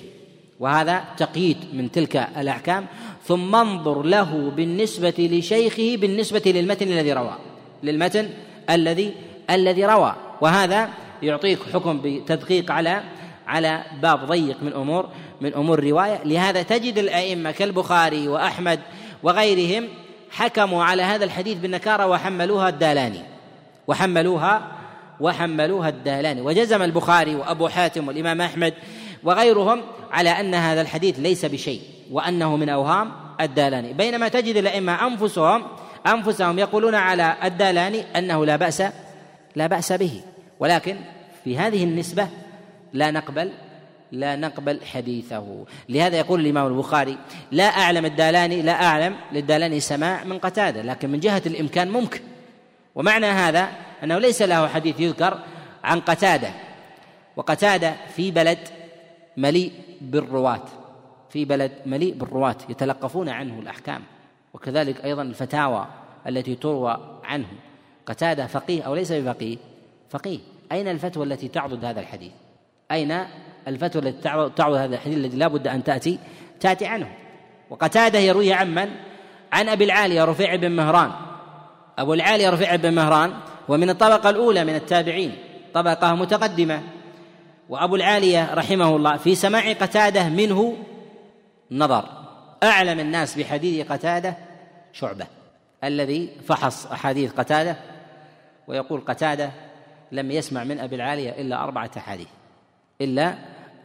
وهذا 0.60 1.04
تقييد 1.16 1.56
من 1.72 1.90
تلك 1.90 2.16
الأحكام. 2.36 2.86
ثم 3.26 3.54
انظر 3.54 4.02
له 4.02 4.52
بالنسبة 4.56 5.14
لشيخه 5.18 5.96
بالنسبة 6.00 6.42
للمتن 6.46 6.88
الذي 6.88 7.12
روى. 7.12 7.34
للمتن 7.82 8.28
الذي 8.70 9.14
الذي 9.50 9.84
روى. 9.84 10.14
وهذا 10.40 10.88
يعطيك 11.22 11.58
حكم 11.72 12.00
بتدقيق 12.04 12.70
على 12.70 13.02
على 13.46 13.84
باب 14.02 14.24
ضيق 14.24 14.62
من 14.62 14.72
أمور 14.72 15.08
من 15.40 15.54
أمور 15.54 15.78
الروايه 15.78 16.24
لهذا 16.24 16.62
تجد 16.62 16.98
الأئمة 16.98 17.50
كالبخاري 17.50 18.28
وأحمد 18.28 18.80
وغيرهم 19.22 19.88
حكموا 20.30 20.84
على 20.84 21.02
هذا 21.02 21.24
الحديث 21.24 21.58
بالنكارة 21.58 22.06
وحملوها 22.06 22.68
الدالاني. 22.68 23.22
وحملوها 23.86 24.72
وحملوها 25.20 25.88
الدالاني 25.88 26.40
وجزم 26.40 26.82
البخاري 26.82 27.34
وأبو 27.34 27.68
حاتم 27.68 28.08
والإمام 28.08 28.40
أحمد 28.40 28.74
وغيرهم 29.24 29.80
على 30.12 30.30
أن 30.30 30.54
هذا 30.54 30.80
الحديث 30.80 31.18
ليس 31.18 31.44
بشيء 31.44 31.80
وأنه 32.10 32.56
من 32.56 32.68
أوهام 32.68 33.12
الدالاني. 33.40 33.92
بينما 33.92 34.28
تجد 34.28 34.56
الأئمة 34.56 35.06
أنفسهم 35.06 35.62
أنفسهم 36.06 36.58
يقولون 36.58 36.94
على 36.94 37.36
الدالاني 37.44 38.00
أنه 38.16 38.46
لا 38.46 38.56
بأس 38.56 38.82
لا 39.56 39.66
بأس 39.66 39.92
به. 39.92 40.20
ولكن 40.60 40.96
في 41.44 41.58
هذه 41.58 41.84
النسبة 41.84 42.28
لا 42.92 43.10
نقبل 43.10 43.52
لا 44.12 44.36
نقبل 44.36 44.80
حديثه. 44.92 45.64
لهذا 45.88 46.16
يقول 46.16 46.40
الإمام 46.40 46.66
البخاري 46.66 47.18
لا 47.52 47.64
أعلم 47.64 48.04
الدالاني 48.04 48.62
لا 48.62 48.84
أعلم 48.84 49.16
للدالاني 49.32 49.80
سماع 49.80 50.24
من 50.24 50.38
قتادة 50.38 50.82
لكن 50.82 51.10
من 51.10 51.20
جهة 51.20 51.42
الإمكان 51.46 51.90
ممكن. 51.90 52.20
ومعنى 52.94 53.26
هذا 53.26 53.68
أنه 54.04 54.18
ليس 54.18 54.42
له 54.42 54.68
حديث 54.68 55.00
يذكر 55.00 55.38
عن 55.84 56.00
قتادة 56.00 56.48
وقتادة 57.36 57.94
في 58.16 58.30
بلد 58.30 58.58
مليء 59.36 59.72
بالرواة 60.00 60.64
في 61.30 61.44
بلد 61.44 61.72
مليء 61.86 62.14
بالرواة 62.14 62.56
يتلقفون 62.68 63.28
عنه 63.28 63.58
الأحكام 63.58 64.02
وكذلك 64.54 65.04
أيضا 65.04 65.22
الفتاوى 65.22 65.86
التي 66.26 66.54
تروى 66.54 67.20
عنه. 67.24 67.46
قتادة 68.06 68.46
فقيه 68.46 68.82
أو 68.82 68.94
ليس 68.94 69.12
بفقيه؟ 69.12 69.56
فقيه. 70.10 70.38
أين 70.72 70.88
الفتوى 70.88 71.24
التي 71.24 71.48
تعضد 71.48 71.84
هذا 71.84 72.00
الحديث؟ 72.00 72.32
أين 72.90 73.24
الفتوى 73.68 74.02
التي 74.02 74.22
تعضد 74.54 74.76
هذا 74.76 74.94
الحديث 74.94 75.16
الذي 75.16 75.36
لا 75.36 75.48
بد 75.48 75.68
أن 75.68 75.84
تأتي 75.84 76.18
تأتي 76.60 76.86
عنه؟ 76.86 77.12
وقتادة 77.70 78.18
يروي 78.18 78.52
عن 78.52 78.74
من؟ 78.74 78.90
عن 79.52 79.68
أبي 79.68 79.84
العالية 79.84 80.24
رفيع 80.24 80.54
بن 80.54 80.70
مهران. 80.70 81.10
أبو 81.98 82.14
العالية 82.14 82.50
رفيع 82.50 82.76
بن 82.76 82.94
مهران 82.94 83.34
ومن 83.68 83.90
الطبقة 83.90 84.30
الأولى 84.30 84.64
من 84.64 84.74
التابعين 84.74 85.36
طبقة 85.74 86.14
متقدمة. 86.14 86.82
وأبو 87.68 87.96
العالية 87.96 88.54
رحمه 88.54 88.96
الله 88.96 89.16
في 89.16 89.34
سماع 89.34 89.72
قتادة 89.72 90.28
منه 90.28 90.76
نظر. 91.70 92.04
أعلم 92.62 93.00
الناس 93.00 93.38
بحديث 93.38 93.86
قتادة 93.86 94.36
شعبة 94.92 95.26
الذي 95.84 96.30
فحص 96.48 96.86
أحاديث 96.86 97.32
قتادة 97.32 97.76
ويقول 98.68 99.00
قتادة 99.00 99.50
لم 100.12 100.30
يسمع 100.30 100.64
من 100.64 100.80
أبي 100.80 100.96
العالية 100.96 101.30
إلا 101.30 101.64
أربعة 101.64 101.90
أحاديث 101.96 102.28
إلا 103.00 103.34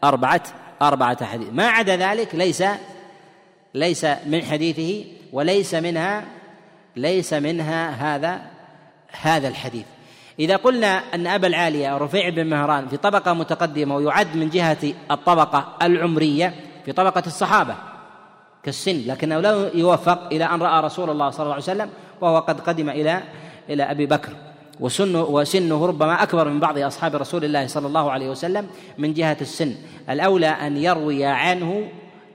أربعة 0.04 0.44
أربعة 0.82 1.18
أحاديث. 1.22 1.48
ما 1.52 1.68
عدا 1.68 1.96
ذلك 1.96 2.36
ليس 2.36 2.64
ليس 3.74 4.06
من 4.06 4.42
حديثه 4.42 5.06
وليس 5.34 5.74
منها 5.76 6.26
ليس 6.96 7.34
منها 7.34 7.90
هذا 7.90 8.42
هذا 9.22 9.48
الحديث. 9.48 9.86
إذا 10.40 10.56
قلنا 10.56 10.88
أن 11.16 11.28
أبا 11.28 11.48
العالية 11.48 11.98
رفيع 11.98 12.30
بن 12.30 12.48
مهران 12.48 12.88
في 12.88 12.98
طبقة 12.98 13.34
متقدمة 13.34 13.96
ويعد 13.96 14.36
من 14.36 14.50
جهة 14.50 14.78
الطبقة 15.12 15.78
العمرية 15.82 16.54
في 16.86 16.92
طبقة 16.92 17.24
الصحابة 17.28 17.76
كالسن 18.64 19.08
لكنه 19.08 19.40
لا 19.40 19.70
يوفق 19.74 20.28
إلى 20.32 20.46
أن 20.46 20.62
رأى 20.62 20.84
رسول 20.84 21.10
الله 21.10 21.30
صلى 21.30 21.44
الله 21.44 21.54
عليه 21.54 21.64
وسلم 21.64 21.90
وهو 22.22 22.40
قد 22.40 22.60
قدم 22.60 22.90
إلى 22.90 23.24
إلى 23.70 23.84
أبي 23.84 24.06
بكر. 24.06 24.34
وسنه 24.80 25.24
وسنه 25.24 25.86
ربما 25.86 26.24
أكبر 26.24 26.50
من 26.50 26.60
بعض 26.60 26.78
أصحاب 26.78 27.16
رسول 27.16 27.46
الله 27.46 27.68
صلى 27.68 27.88
الله 27.88 28.12
عليه 28.12 28.30
وسلم 28.30 28.68
من 28.98 29.14
جهة 29.14 29.38
السن. 29.42 29.76
الأولى 30.10 30.48
أن 30.48 30.78
يروي 30.78 31.26
عنه 31.26 31.90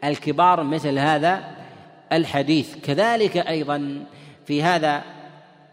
الكبار 0.05 0.63
مثل 0.63 0.99
هذا 0.99 1.45
الحديث. 2.13 2.77
كذلك 2.77 3.37
أيضا 3.37 4.05
في 4.47 4.63
هذا 4.63 5.03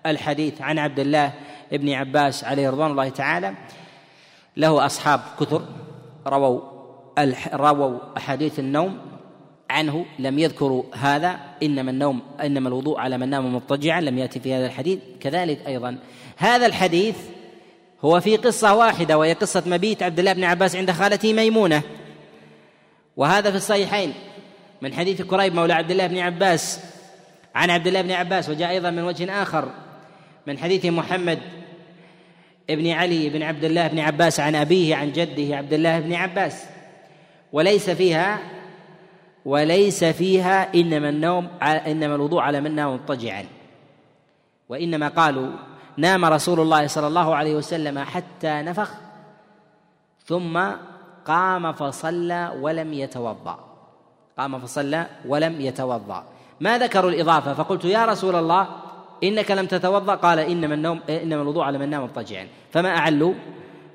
الحديث 0.06 0.62
عن 0.62 0.80
عبد 0.80 1.00
الله 1.00 1.34
ابن 1.74 1.94
عباس 1.94 2.44
عليه 2.44 2.70
رضوان 2.70 2.92
الله 2.92 3.10
تعالى 3.10 3.54
له 4.58 4.86
أصحاب 4.86 5.22
كثر 5.40 5.62
رووا 6.28 6.62
رووا 7.54 8.00
أحاديث 8.18 8.60
النوم 8.60 8.98
عنه 9.70 10.06
لم 10.20 10.40
يذكروا 10.40 10.84
هذا 10.94 11.40
إنما 11.64 11.92
النوم 11.92 12.22
إنما 12.44 12.70
الوضوء 12.70 13.00
على 13.00 13.18
من 13.18 13.30
نام 13.30 13.56
مضطجعا 13.56 14.02
لم 14.02 14.18
يأتي 14.18 14.40
في 14.40 14.54
هذا 14.54 14.66
الحديث. 14.66 15.00
كذلك 15.20 15.68
أيضا 15.68 15.98
هذا 16.38 16.66
الحديث 16.66 17.18
هو 18.02 18.20
في 18.20 18.38
قصة 18.38 18.76
واحدة 18.76 19.18
وهي 19.18 19.34
قصة 19.34 19.64
مبيت 19.66 20.04
عبد 20.04 20.20
الله 20.20 20.34
بن 20.34 20.44
عباس 20.44 20.76
عند 20.76 20.92
خالته 20.92 21.34
ميمونة. 21.34 21.82
وهذا 23.18 23.52
في 23.52 23.58
الصحيحين 23.58 24.14
من 24.82 24.94
حديث 24.94 25.22
كريب 25.22 25.56
مولى 25.56 25.74
عبد 25.74 25.92
الله 25.92 26.08
بن 26.08 26.18
عباس 26.18 26.80
عن 27.56 27.70
عبد 27.70 27.88
الله 27.88 28.02
بن 28.02 28.12
عباس 28.12 28.50
وجاء 28.50 28.70
أيضا 28.70 28.90
من 28.90 29.04
وجه 29.04 29.42
آخر. 29.42 29.72
من 30.47 30.58
حديث 30.58 30.86
محمد 30.86 31.39
ابن 32.69 32.91
علي 32.91 33.30
بن 33.30 33.43
عبد 33.43 33.63
الله 33.63 33.88
بن 33.88 33.99
عباس 33.99 34.39
عن 34.39 34.56
أبيه 34.56 34.95
عن 34.95 35.12
جده 35.12 35.58
عبد 35.58 35.73
الله 35.73 35.99
بن 35.99 36.13
عباس. 36.13 36.65
وليس 37.54 37.89
فيها 37.89 38.39
وليس 39.45 40.04
فيها 40.04 40.73
إنما 40.75 41.10
النوم 41.10 41.47
إنما 41.62 42.15
الوضوء 42.15 42.39
على 42.39 42.62
من 42.62 42.75
نام 42.75 42.93
مضطجعا. 42.93 43.45
وإنما 44.69 45.08
قالوا 45.08 45.51
نام 45.97 46.25
رسول 46.25 46.60
الله 46.60 46.88
صلى 46.88 47.08
الله 47.08 47.36
عليه 47.36 47.56
وسلم 47.56 47.99
حتى 47.99 48.62
نفخ 48.62 48.91
ثم 50.25 50.62
قام 51.25 51.73
فصلى 51.73 52.54
ولم 52.62 52.93
يتوضأ. 52.93 53.60
قام 54.38 54.60
فصلى 54.60 55.08
ولم 55.25 55.62
يتوضأ. 55.62 56.23
ما 56.60 56.77
ذكروا 56.77 57.12
الإضافة؟ 57.12 57.54
فقلت 57.54 57.86
يا 57.86 58.06
رسول 58.06 58.36
الله 58.36 58.67
إنك 59.23 59.51
لم 59.51 59.65
تتوضأ. 59.65 60.15
قال 60.15 60.39
إنما 60.39 60.73
النوم 60.73 60.99
إنما 61.10 61.41
الوضوء 61.41 61.63
على 61.63 61.77
من 61.77 61.89
نام 61.89 62.03
مضطجعا. 62.03 62.47
فما 62.71 62.89
أعلوا 62.89 63.34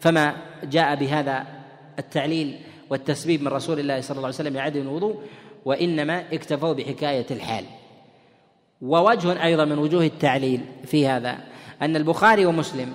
فما 0.01 0.37
جاء 0.65 0.95
بهذا 0.95 1.47
التعليل 1.99 2.59
والتسبيب 2.91 3.43
من 3.43 3.49
رسول 3.49 3.81
الله 3.81 4.01
صلى 4.01 4.17
الله 4.17 4.27
عليه 4.27 4.35
وسلم 4.35 4.57
لعدم 4.57 4.81
الوضوء 4.81 5.23
وإنما 5.65 6.25
اكتفوا 6.33 6.73
بحكاية 6.73 7.27
الحال. 7.31 7.65
ووجه 8.83 9.45
أيضا 9.45 9.65
من 9.65 9.79
وجوه 9.79 10.05
التعليل 10.05 10.61
في 10.85 11.09
هذا 11.09 11.39
أن 11.83 11.97
البخاري 11.97 12.47
ومسلم 12.47 12.93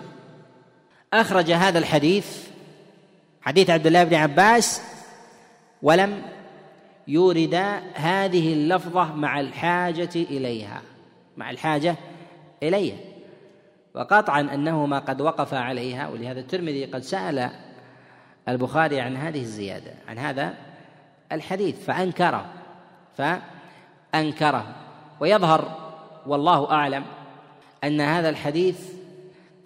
أخرج 1.14 1.52
هذا 1.52 1.80
الحديث 1.80 2.48
حديث 3.42 3.70
عبد 3.70 3.88
الله 3.88 4.04
بن 4.04 4.16
عباس 4.16 4.82
ولم 5.82 6.22
يورد 7.08 7.56
هذه 7.94 8.54
اللفظة 8.54 9.16
مع 9.16 9.40
الحاجة 9.40 10.10
إليها 10.16 10.82
مع 11.38 11.52
الحاجة 11.52 11.96
إليها 12.64 12.98
وقطعا 13.96 14.42
أنه 14.42 14.86
ما 14.86 15.00
قد 15.00 15.22
وقف 15.22 15.54
عليها 15.54 16.10
ولهذا 16.10 16.40
الترمذي 16.40 16.86
قد 16.86 17.02
سأل 17.02 17.50
البخاري 18.50 19.00
عن 19.02 19.18
هذه 19.18 19.42
الزيادة 19.42 19.92
عن 20.08 20.18
هذا 20.18 20.54
الحديث 21.32 21.86
فأنكره 21.86 22.46
فأنكره 23.18 24.76
ويظهر 25.20 25.92
والله 26.26 26.72
أعلم 26.72 27.04
أن 27.84 28.02
هذا 28.02 28.30
الحديث 28.30 28.80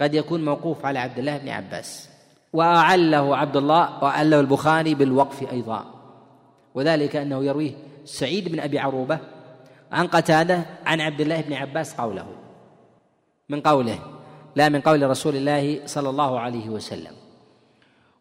قد 0.02 0.14
يكون 0.14 0.46
موقوف 0.46 0.86
على 0.86 1.00
عبد 1.00 1.20
الله 1.20 1.38
بن 1.38 1.50
عباس. 1.50 2.10
وأعله 2.54 3.38
عبد 3.38 3.58
الله 3.58 4.04
وأعله 4.04 4.40
البخاري 4.40 4.96
بالوقف 4.96 5.52
أيضا. 5.52 5.86
وذلك 6.76 7.16
أنه 7.16 7.44
يرويه 7.44 7.72
سعيد 8.06 8.50
بن 8.50 8.60
أبي 8.60 8.80
عروبة 8.80 9.20
عن 9.92 10.08
قتادة 10.08 10.66
عن 10.86 11.02
عبد 11.02 11.22
الله 11.22 11.42
بن 11.42 11.54
عباس 11.54 11.94
قوله. 11.94 12.28
من 13.50 13.62
قوله 13.62 14.00
لا 14.56 14.70
من 14.70 14.82
قول 14.82 15.10
رسول 15.10 15.36
الله 15.36 15.82
صلى 15.86 16.10
الله 16.10 16.40
عليه 16.40 16.70
وسلم. 16.70 17.14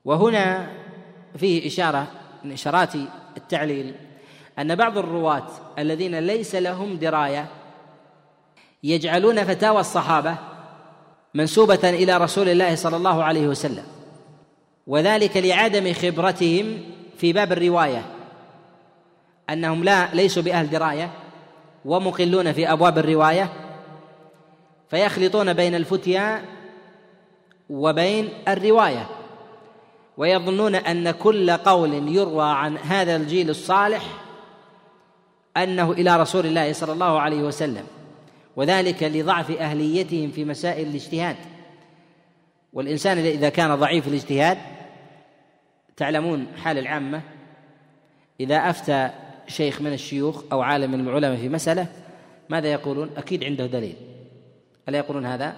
وهنا 0.05 0.73
فيه 1.37 1.67
إشارة 1.67 2.07
من 2.45 2.53
إشارات 2.53 2.93
التعليل 3.37 3.95
أن 4.59 4.75
بعض 4.75 4.99
الرواة 4.99 5.47
الذين 5.79 6.19
ليس 6.19 6.55
لهم 6.55 6.97
دراية 6.97 7.47
يجعلون 8.83 9.45
فتاوى 9.45 9.81
الصحابة 9.81 10.37
منسوبة 11.35 11.91
إلى 11.91 12.17
رسول 12.17 12.49
الله 12.49 12.75
صلى 12.75 12.97
الله 12.97 13.25
عليه 13.25 13.49
وسلم 13.49 13.85
وذلك 14.87 15.37
لعدم 15.37 15.93
خبرتهم 15.93 16.81
في 17.17 17.33
باب 17.33 17.53
الرواية 17.53 18.03
أنهم 19.51 19.85
لا 19.85 20.15
ليسوا 20.15 20.43
بأهل 20.43 20.71
دراية 20.71 21.11
ومقلون 21.85 22.53
في 22.53 22.73
أبواب 22.73 22.99
الرواية 22.99 23.53
فيخلطون 24.94 25.52
بين 25.52 25.74
الفتيا 25.74 26.44
وبين 27.70 28.28
الرواية 28.48 29.07
ويظنون 30.16 30.74
أن 30.74 31.11
كل 31.11 31.50
قول 31.50 32.16
يروى 32.16 32.44
عن 32.44 32.78
هذا 32.78 33.16
الجيل 33.16 33.50
الصالح 33.50 34.02
أنه 35.57 35.92
إلى 35.92 36.16
رسول 36.16 36.46
الله 36.46 36.72
صلى 36.72 36.92
الله 36.92 37.20
عليه 37.20 37.42
وسلم 37.42 37.87
وذلك 38.57 39.02
لضعف 39.02 39.50
أهليتهم 39.50 40.30
في 40.30 40.44
مسائل 40.44 40.88
الاجتهاد. 40.88 41.37
والإنسان 42.72 43.18
إذا 43.18 43.48
كان 43.48 43.74
ضعيف 43.74 44.09
الاجتهاد 44.09 44.59
تعلمون 45.96 46.46
حال 46.57 46.78
العامة 46.78 47.22
إذا 48.40 48.57
أفتى 48.57 49.11
شيخ 49.46 49.80
من 49.80 49.92
الشيوخ 49.92 50.42
أو 50.52 50.62
عالم 50.62 50.90
من 50.90 51.00
العلماء 51.00 51.37
في 51.37 51.48
مسألة 51.48 51.87
ماذا 52.48 52.72
يقولون؟ 52.72 53.11
أكيد 53.16 53.44
عنده 53.44 53.66
دليل. 53.66 54.13
ألا 54.88 54.99
يقولون 54.99 55.27
هذا؟ 55.27 55.57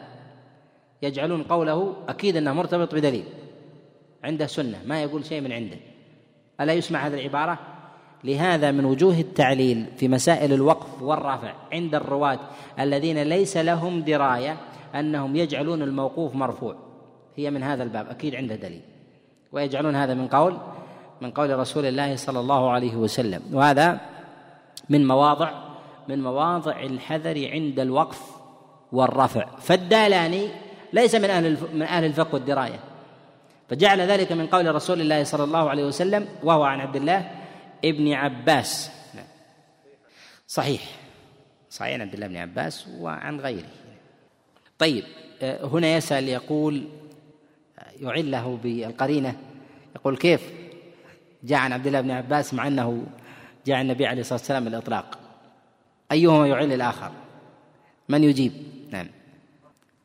يجعلون 1.03 1.43
قوله 1.43 1.97
أكيد 2.09 2.37
أنه 2.37 2.53
مرتبط 2.53 2.95
بدليل 2.95 3.25
عنده 4.25 4.47
سنة 4.47 4.79
ما 4.87 5.03
يقول 5.03 5.25
شيء 5.25 5.41
من 5.41 5.53
عنده. 5.53 5.77
ألا 6.61 6.73
يسمع 6.73 7.07
هذه 7.07 7.15
العبارة؟ 7.15 7.59
لهذا 8.25 8.71
من 8.71 8.85
وجوه 8.85 9.21
التعليل 9.21 9.87
في 9.97 10.09
مسائل 10.09 10.53
الوقف 10.53 11.03
والرفع 11.03 11.53
عند 11.73 11.95
الرواة 11.95 12.39
الذين 12.81 13.23
ليس 13.23 13.57
لهم 13.57 14.01
دراية 14.01 14.57
أنهم 14.95 15.37
يجعلون 15.37 15.83
الموقوف 15.83 16.35
مرفوع. 16.35 16.77
هي 17.37 17.51
من 17.51 17.63
هذا 17.63 17.83
الباب 17.83 18.09
أكيد 18.09 18.35
عنده 18.35 18.55
دليل 18.55 18.81
ويجعلون 19.53 19.97
هذا 19.97 20.15
من 20.15 20.29
قول 20.29 20.59
من 21.21 21.31
قول 21.31 21.59
رسول 21.59 21.87
الله 21.87 22.17
صلى 22.17 22.41
الله 22.41 22.71
عليه 22.71 22.97
وسلم. 22.97 23.43
وهذا 23.53 24.01
من 24.89 25.07
مواضع 25.07 25.51
من 26.09 26.23
مواضع 26.23 26.81
الحذر 26.81 27.51
عند 27.51 27.81
الوقف 27.81 28.36
والرفع. 28.93 29.47
فالدالاني 29.57 30.49
ليس 30.93 31.15
من 31.15 31.31
أهل 31.31 31.57
من 31.75 31.83
أهل 31.83 32.05
الفقه 32.05 32.35
والدراية. 32.35 32.81
فجعل 33.69 34.01
ذلك 34.01 34.33
من 34.33 34.47
قول 34.47 34.75
رسول 34.75 35.01
الله 35.01 35.25
صلى 35.25 35.45
الله 35.45 35.71
عليه 35.71 35.85
وسلم 35.85 36.29
وهو 36.43 36.63
عن 36.63 36.81
عبد 36.81 36.97
الله 36.97 37.31
ابن 37.85 38.13
عباس. 38.13 38.91
صحيح. 40.47 40.83
صحيح 41.71 41.95
عن 41.95 42.01
عبد 42.01 42.15
الله 42.15 42.27
بن 42.27 42.37
عباس 42.37 42.87
وعن 42.99 43.41
غيره. 43.41 43.69
طيب 44.79 45.05
هنا 45.43 45.97
يسأل 45.97 46.29
يقول 46.29 46.89
يعله 48.01 48.59
بالقرينة. 48.63 49.37
يقول 49.97 50.17
كيف؟ 50.17 50.51
جاء 51.43 51.59
عن 51.59 51.73
عبد 51.73 51.87
الله 51.87 52.01
بن 52.01 52.11
عباس 52.11 52.55
مع 52.55 52.67
أنه 52.67 53.07
جاء 53.67 53.81
النبي 53.81 54.07
عليه 54.07 54.21
الصلاة 54.21 54.39
والسلام 54.39 54.65
بالإطلاق. 54.65 55.19
أيهما 56.13 56.47
يعل 56.47 56.73
الآخر؟ 56.73 57.11
من 58.09 58.25
يجيب؟ 58.25 58.53
نعم. 58.91 59.07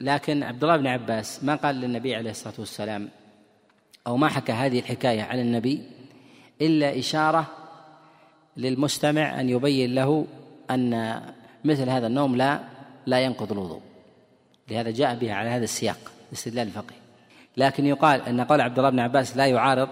لكن 0.01 0.43
عبد 0.43 0.63
الله 0.63 0.77
بن 0.77 0.87
عباس 0.87 1.43
ما 1.43 1.55
قال 1.55 1.75
للنبي 1.75 2.15
عليه 2.15 2.31
الصلاة 2.31 2.53
والسلام 2.59 3.09
أو 4.07 4.17
ما 4.17 4.27
حكى 4.27 4.51
هذه 4.51 4.79
الحكاية 4.79 5.21
عن 5.21 5.39
النبي 5.39 5.81
إلا 6.61 6.99
إشارة 6.99 7.47
للمستمع 8.57 9.39
أن 9.41 9.49
يبين 9.49 9.95
له 9.95 10.25
أن 10.71 11.21
مثل 11.65 11.89
هذا 11.89 12.07
النوم 12.07 12.35
لا 12.35 12.59
لا 13.05 13.19
ينقض 13.19 13.51
الوضوء. 13.51 13.81
لهذا 14.69 14.91
جاء 14.91 15.15
بها 15.15 15.33
على 15.33 15.49
هذا 15.49 15.63
السياق 15.63 16.11
استدلال 16.33 16.67
الفقه 16.67 16.93
لكن 17.57 17.85
يقال 17.85 18.21
أن 18.21 18.41
قول 18.41 18.61
عبد 18.61 18.77
الله 18.77 18.89
بن 18.89 18.99
عباس 18.99 19.37
لا 19.37 19.45
يعارض 19.45 19.89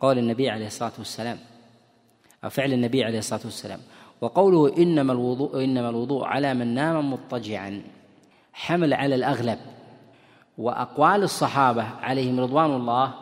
قول 0.00 0.18
النبي 0.18 0.50
عليه 0.50 0.66
الصلاة 0.66 0.92
والسلام 0.98 1.38
أو 2.44 2.50
فعل 2.50 2.72
النبي 2.72 3.04
عليه 3.04 3.18
الصلاة 3.18 3.40
والسلام. 3.44 3.80
وقوله 4.20 4.76
إنما 4.78 5.12
الوضوء 5.12 5.64
إنما 5.64 5.88
الوضوء 5.88 6.24
على 6.24 6.54
من 6.54 6.74
نام 6.74 7.12
مضطجعا. 7.12 7.82
حمل 8.54 8.94
على 8.94 9.14
الأغلب. 9.14 9.58
وأقوال 10.58 11.22
الصحابة 11.22 11.82
عليهم 12.02 12.40
رضوان 12.40 12.70
الله 12.70 13.14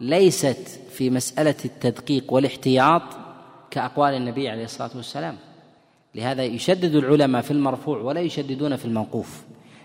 ليست 0.00 0.80
في 0.90 1.10
مسألة 1.10 1.54
التدقيق 1.64 2.32
والاحتياط 2.32 3.02
كأقوال 3.70 4.14
النبي 4.14 4.48
عليه 4.48 4.64
الصلاة 4.64 4.90
والسلام. 4.94 5.36
لهذا 6.14 6.44
يشدد 6.44 6.94
العلماء 6.94 7.42
في 7.42 7.50
المرفوع 7.50 7.98
ولا 7.98 8.20
يشددون 8.20 8.76
في 8.76 8.84
الموقوف. 8.84 9.42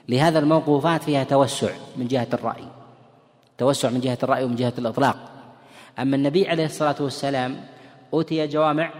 لهذا 0.09 0.39
الموقوفات 0.39 1.03
فيها 1.03 1.23
توسع 1.23 1.71
من 1.97 2.07
جهة 2.07 2.27
الرأي. 2.33 2.63
توسع 3.57 3.89
من 3.89 3.99
جهة 3.99 4.17
الرأي 4.23 4.43
ومن 4.43 4.55
جهة 4.55 4.73
الإطلاق. 4.77 5.29
أما 5.99 6.15
النبي 6.15 6.47
عليه 6.47 6.65
الصلاة 6.65 6.95
والسلام 6.99 7.65
أوتي 8.13 8.47
جوامع 8.47 8.91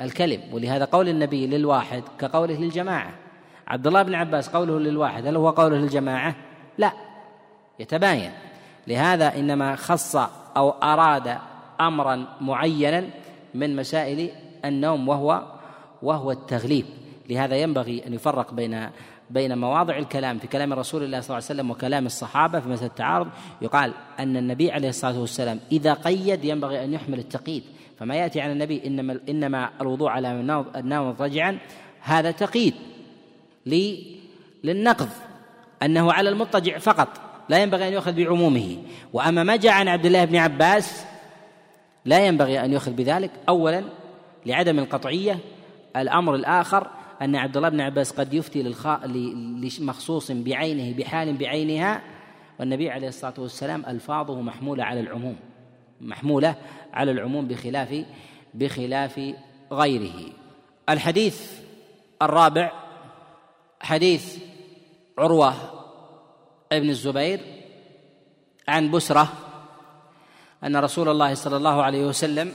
الكلم 0.00 0.40
ولهذا 0.52 0.84
قول 0.84 1.08
النبي 1.08 1.46
للواحد 1.46 2.02
كقوله 2.18 2.54
للجماعة 2.54 3.23
عبد 3.66 3.86
الله 3.86 4.02
بن 4.02 4.14
عباس 4.14 4.48
قوله 4.48 4.78
للواحد 4.78 5.26
هل 5.26 5.36
هو 5.36 5.50
قوله 5.50 5.76
للجماعة؟ 5.76 6.34
لا 6.78 6.92
يتباين. 7.78 8.30
لهذا 8.86 9.36
إنما 9.36 9.76
خص 9.76 10.16
أو 10.56 10.70
أراد 10.70 11.38
أمرا 11.80 12.26
معينا 12.40 13.04
من 13.54 13.76
مسائل 13.76 14.30
النوم 14.64 15.08
وهو 15.08 15.42
وهو 16.02 16.30
التغليب. 16.30 16.84
لهذا 17.30 17.56
ينبغي 17.56 18.06
أن 18.06 18.14
يفرق 18.14 18.54
بين 18.54 18.88
بين 19.30 19.58
مواضع 19.58 19.96
الكلام 19.96 20.38
في 20.38 20.46
كلام 20.46 20.72
رسول 20.72 21.02
الله 21.02 21.20
صلى 21.20 21.36
الله 21.36 21.48
عليه 21.48 21.60
وسلم 21.60 21.70
وكلام 21.70 22.06
الصحابة 22.06 22.60
في 22.60 22.68
مسألة 22.68 22.86
التعارض. 22.86 23.28
يقال 23.62 23.92
أن 24.20 24.36
النبي 24.36 24.72
عليه 24.72 24.88
الصلاة 24.88 25.20
والسلام 25.20 25.60
إذا 25.72 25.92
قيد 25.92 26.44
ينبغي 26.44 26.84
أن 26.84 26.92
يحمل 26.92 27.18
التقييد. 27.18 27.62
فما 27.98 28.14
يأتي 28.14 28.40
عن 28.40 28.50
النبي 28.50 28.86
إنما 28.86 29.20
إنما 29.28 29.70
الوضوء 29.80 30.08
على 30.08 30.32
النوم 30.76 31.08
مضطجعا 31.08 31.58
هذا 32.00 32.30
تقييد. 32.30 32.74
للنقض 33.66 35.08
أنه 35.82 36.12
على 36.12 36.28
المضطجع 36.28 36.78
فقط 36.78 37.08
لا 37.48 37.62
ينبغي 37.62 37.88
أن 37.88 37.92
يؤخذ 37.92 38.12
بعمومه. 38.12 38.76
وأما 39.12 39.42
ما 39.42 39.56
جاء 39.56 39.72
عن 39.72 39.88
عبد 39.88 40.06
الله 40.06 40.24
بن 40.24 40.36
عباس 40.36 41.04
لا 42.04 42.26
ينبغي 42.26 42.64
أن 42.64 42.72
يؤخذ 42.72 42.92
بذلك. 42.92 43.30
أولا 43.48 43.84
لعدم 44.46 44.78
القطعية. 44.78 45.38
الأمر 45.96 46.34
الآخر 46.34 46.90
أن 47.22 47.36
عبد 47.36 47.56
الله 47.56 47.68
بن 47.68 47.80
عباس 47.80 48.12
قد 48.12 48.34
يفتي 48.34 48.74
لمخصوص 49.82 50.30
بعينه 50.30 50.96
بحال 50.96 51.36
بعينها. 51.36 52.02
والنبي 52.60 52.90
عليه 52.90 53.08
الصلاة 53.08 53.34
والسلام 53.38 53.84
ألفاظه 53.86 54.40
محمولة 54.40 54.84
على 54.84 55.00
العموم 55.00 55.36
محمولة 56.00 56.54
على 56.92 57.10
العموم 57.10 57.48
بخلاف 57.48 58.04
بخلاف 58.54 59.20
غيره. 59.72 60.20
الحديث 60.88 61.52
الرابع 62.22 62.72
حديث 63.84 64.38
عروة 65.18 65.54
ابن 66.72 66.90
الزبير 66.90 67.40
عن 68.68 68.90
بسرة 68.90 69.32
أن 70.64 70.76
رسول 70.76 71.08
الله 71.08 71.34
صلى 71.34 71.56
الله 71.56 71.82
عليه 71.82 72.06
وسلم 72.06 72.52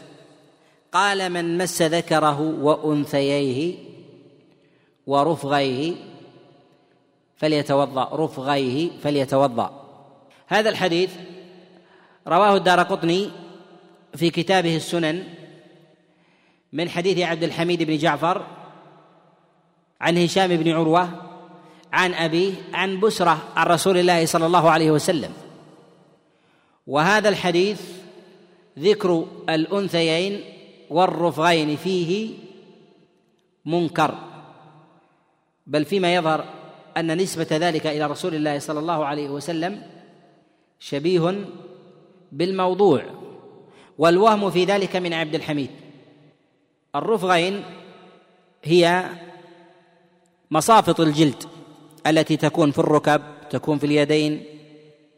قال 0.91 1.29
من 1.29 1.57
مس 1.57 1.81
ذكره 1.81 2.41
وأنثييه 2.41 3.75
ورفغيه 5.07 5.95
فليتوضأ 7.35 8.09
رفغيه 8.25 8.89
فليتوضأ. 9.03 9.85
هذا 10.47 10.69
الحديث 10.69 11.13
رواه 12.27 12.55
الدار 12.55 12.79
قطني 12.79 13.29
في 14.15 14.29
كتابه 14.29 14.75
السنن 14.75 15.23
من 16.73 16.89
حديث 16.89 17.19
عبد 17.19 17.43
الحميد 17.43 17.83
بن 17.83 17.97
جعفر 17.97 18.58
عن 20.01 20.17
هشام 20.17 20.47
بن 20.47 20.71
عروة 20.71 21.09
عن 21.93 22.13
أبيه 22.13 22.53
عن 22.73 22.99
بسره 22.99 23.37
عن 23.55 23.67
رسول 23.67 23.97
الله 23.97 24.25
صلى 24.25 24.45
الله 24.45 24.69
عليه 24.69 24.91
وسلم. 24.91 25.33
وهذا 26.87 27.29
الحديث 27.29 27.81
ذكر 28.79 29.27
الأنثيين 29.49 30.43
والرفغين 30.89 31.75
فيه 31.75 32.29
منكر. 33.65 34.15
بل 35.67 35.85
فيما 35.85 36.15
يظهر 36.15 36.45
أن 36.97 37.17
نسبة 37.17 37.47
ذلك 37.51 37.87
إلى 37.87 38.05
رسول 38.07 38.35
الله 38.35 38.59
صلى 38.59 38.79
الله 38.79 39.05
عليه 39.05 39.29
وسلم 39.29 39.81
شبيه 40.79 41.45
بالموضوع. 42.31 43.03
والوهم 43.97 44.49
في 44.49 44.65
ذلك 44.65 44.95
من 44.95 45.13
عبد 45.13 45.35
الحميد. 45.35 45.69
الرفغين 46.95 47.63
هي 48.63 49.09
مصافط 50.51 50.99
الجلد 50.99 51.43
التي 52.07 52.37
تكون 52.37 52.71
في 52.71 52.79
الركب 52.79 53.21
تكون 53.49 53.77
في 53.77 53.85
اليدين 53.85 54.43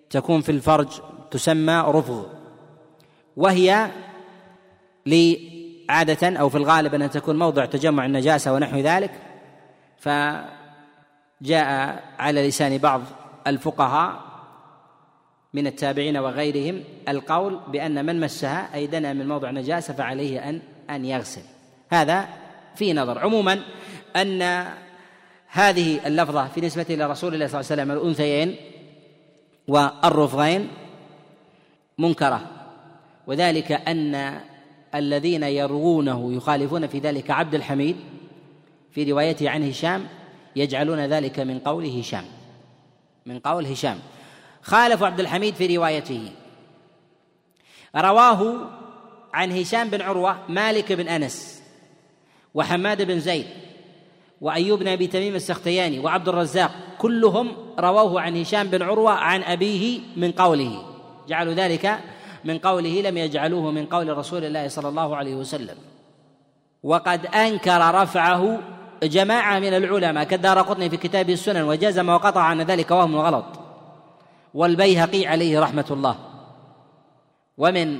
تكون 0.09 0.41
في 0.41 0.51
الفرج 0.51 0.87
تسمى 1.31 1.83
رفغ 1.87 2.25
وهي 3.37 3.91
عادة 5.89 6.39
أو 6.39 6.49
في 6.49 6.57
الغالب 6.57 6.95
أنها 6.95 7.07
تكون 7.07 7.39
موضع 7.39 7.65
تجمع 7.65 8.05
النجاسة 8.05 8.53
ونحو 8.53 8.77
ذلك 8.77 9.11
فجاء 9.97 10.49
على 12.19 12.47
لسان 12.47 12.77
بعض 12.77 13.01
الفقهاء 13.47 14.31
من 15.53 15.67
التابعين 15.67 16.17
وغيرهم 16.17 16.83
القول 17.07 17.59
بأن 17.67 18.05
من 18.05 18.19
مسها 18.19 18.75
أي 18.75 18.87
دنا 18.87 19.13
من 19.13 19.27
موضع 19.27 19.51
نجاسة 19.51 19.93
فعليه 19.93 20.49
أن 20.49 20.61
أن 20.89 21.05
يغسل. 21.05 21.41
هذا 21.89 22.27
في 22.75 22.93
نظر. 22.93 23.19
عموما 23.19 23.59
أن 24.15 24.67
هذه 25.53 26.07
اللفظة 26.07 26.47
في 26.47 26.61
نسبة 26.61 26.85
إلى 26.89 27.05
رسول 27.05 27.33
الله 27.33 27.47
صلى 27.47 27.59
الله 27.59 27.71
عليه 27.71 27.81
وسلم 27.81 27.91
الأنثيين 27.91 28.55
والرفغين 29.67 30.67
منكرة. 31.97 32.41
وذلك 33.27 33.71
أن 33.71 34.41
الذين 34.95 35.43
يروونه 35.43 36.33
يخالفون 36.33 36.88
في 36.88 36.99
ذلك 36.99 37.32
عبد 37.32 37.55
الحميد 37.55 37.95
في 38.91 39.11
روايته 39.11 39.49
عن 39.49 39.69
هشام 39.69 40.07
يجعلون 40.55 40.99
ذلك 40.99 41.39
من 41.39 41.59
قول 41.59 41.86
هشام. 41.86 42.26
من 43.26 43.39
قول 43.39 43.65
هشام. 43.65 43.99
خالف 44.61 45.03
عبد 45.03 45.19
الحميد 45.19 45.55
في 45.55 45.78
روايته. 45.78 46.32
رواه 47.95 48.69
عن 49.34 49.51
هشام 49.51 49.89
بن 49.89 50.01
عروة 50.01 50.38
مالك 50.49 50.91
بن 50.93 51.07
أنس 51.07 51.63
وحماد 52.53 53.01
بن 53.01 53.19
زيد 53.19 53.45
وأيوب 54.41 54.79
بن 54.79 54.87
أبي 54.87 55.07
تميم 55.07 55.35
السختياني 55.35 55.99
وعبد 55.99 56.29
الرزاق 56.29 56.71
كلهم 56.97 57.51
رووه 57.79 58.21
عن 58.21 58.37
هشام 58.37 58.67
بن 58.67 58.81
عروة 58.81 59.11
عن 59.11 59.43
أبيه 59.43 59.99
من 60.17 60.31
قوله. 60.31 60.83
جعلوا 61.27 61.53
ذلك 61.53 61.99
من 62.45 62.57
قوله 62.57 63.01
لم 63.01 63.17
يجعلوه 63.17 63.71
من 63.71 63.85
قول 63.85 64.17
رسول 64.17 64.43
الله 64.43 64.67
صلى 64.67 64.89
الله 64.89 65.15
عليه 65.15 65.35
وسلم. 65.35 65.75
وقد 66.83 67.25
أنكر 67.25 68.01
رفعه 68.01 68.59
جماعة 69.03 69.59
من 69.59 69.73
العلماء 69.73 70.23
كالدار 70.23 70.61
قطني 70.61 70.89
في 70.89 70.97
كتابه 70.97 71.33
السنن 71.33 71.61
وجزم 71.61 72.09
وقطع 72.09 72.41
عن 72.41 72.61
ذلك 72.61 72.91
وهم 72.91 73.15
غلط. 73.15 73.45
والبيهقي 74.53 75.27
عليه 75.27 75.59
رحمة 75.59 75.85
الله. 75.91 76.15
ومن 77.57 77.97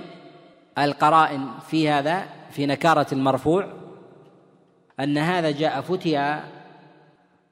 القرائن 0.78 1.48
في 1.70 1.90
هذا 1.90 2.26
في 2.52 2.66
نكارة 2.66 3.08
المرفوع 3.12 3.68
أن 5.00 5.18
هذا 5.18 5.52
جاء 5.52 5.82
فتيا 5.82 6.44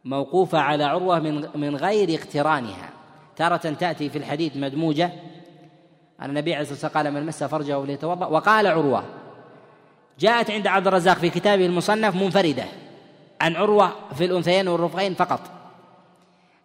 موقوفة 0.06 0.58
على 0.58 0.84
عروة 0.84 1.20
من 1.20 1.48
من 1.56 1.76
غير 1.76 2.20
اقترانها. 2.20 2.90
تارة 3.36 3.58
تأتي 3.58 4.10
في 4.10 4.18
الحديث 4.18 4.58
مدموجة. 4.58 5.12
أن 6.22 6.30
النبي 6.30 6.54
عليه 6.54 6.62
الصلاة 6.62 6.76
والسلام 6.84 7.06
قال 7.06 7.14
من 7.14 7.26
مس 7.26 7.44
فرجه 7.44 7.86
ليتوضأ. 7.86 8.26
وقال 8.26 8.68
عروة 8.68 9.04
جاءت 10.20 10.52
عند 10.52 10.68
عبد 10.68 10.88
الرزاق 10.88 11.18
في 11.18 11.30
كتابه 11.30 11.66
المصنف 11.66 12.16
منفردة 12.16 12.66
عن 13.42 13.56
عروة 13.56 13.92
في 14.16 14.26
الأنثيين 14.26 14.68
والرفقين 14.68 15.14
فقط. 15.14 15.42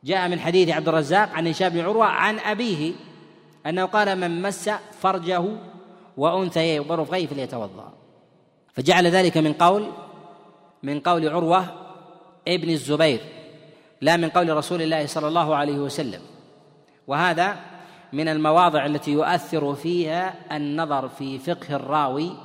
جاء 0.05 0.29
من 0.29 0.41
حديث 0.41 0.69
عبد 0.69 0.89
الرزاق 0.89 1.31
عن 1.31 1.47
هشام 1.47 1.69
بن 1.69 1.81
عروة 1.81 2.07
عن 2.07 2.39
أبيه 2.39 2.93
أنه 3.67 3.85
قال 3.85 4.19
من 4.19 4.43
مس 4.43 4.71
فرجه 5.01 5.45
وأنثيه 6.17 6.81
ورفقيه 6.81 7.27
فليتوضأ. 7.27 7.93
فجعل 8.73 9.07
ذلك 9.07 9.39
من 9.39 9.53
قول 9.53 9.91
من 10.85 11.01
قول 11.01 11.29
عروة 11.29 11.65
ابن 12.49 12.71
الزبير 12.71 13.21
لا 14.01 14.17
من 14.17 14.29
قول 14.29 14.57
رسول 14.57 14.83
الله 14.83 15.07
صلى 15.07 15.29
الله 15.29 15.57
عليه 15.57 15.79
وسلم. 15.79 16.21
وهذا 17.07 17.57
من 18.13 18.29
المواضع 18.29 18.87
التي 18.87 19.13
يؤثر 19.13 19.75
فيها 19.75 20.35
النظر 20.57 21.09
في 21.09 21.39
فقه 21.39 21.77
الراوي 21.77 22.37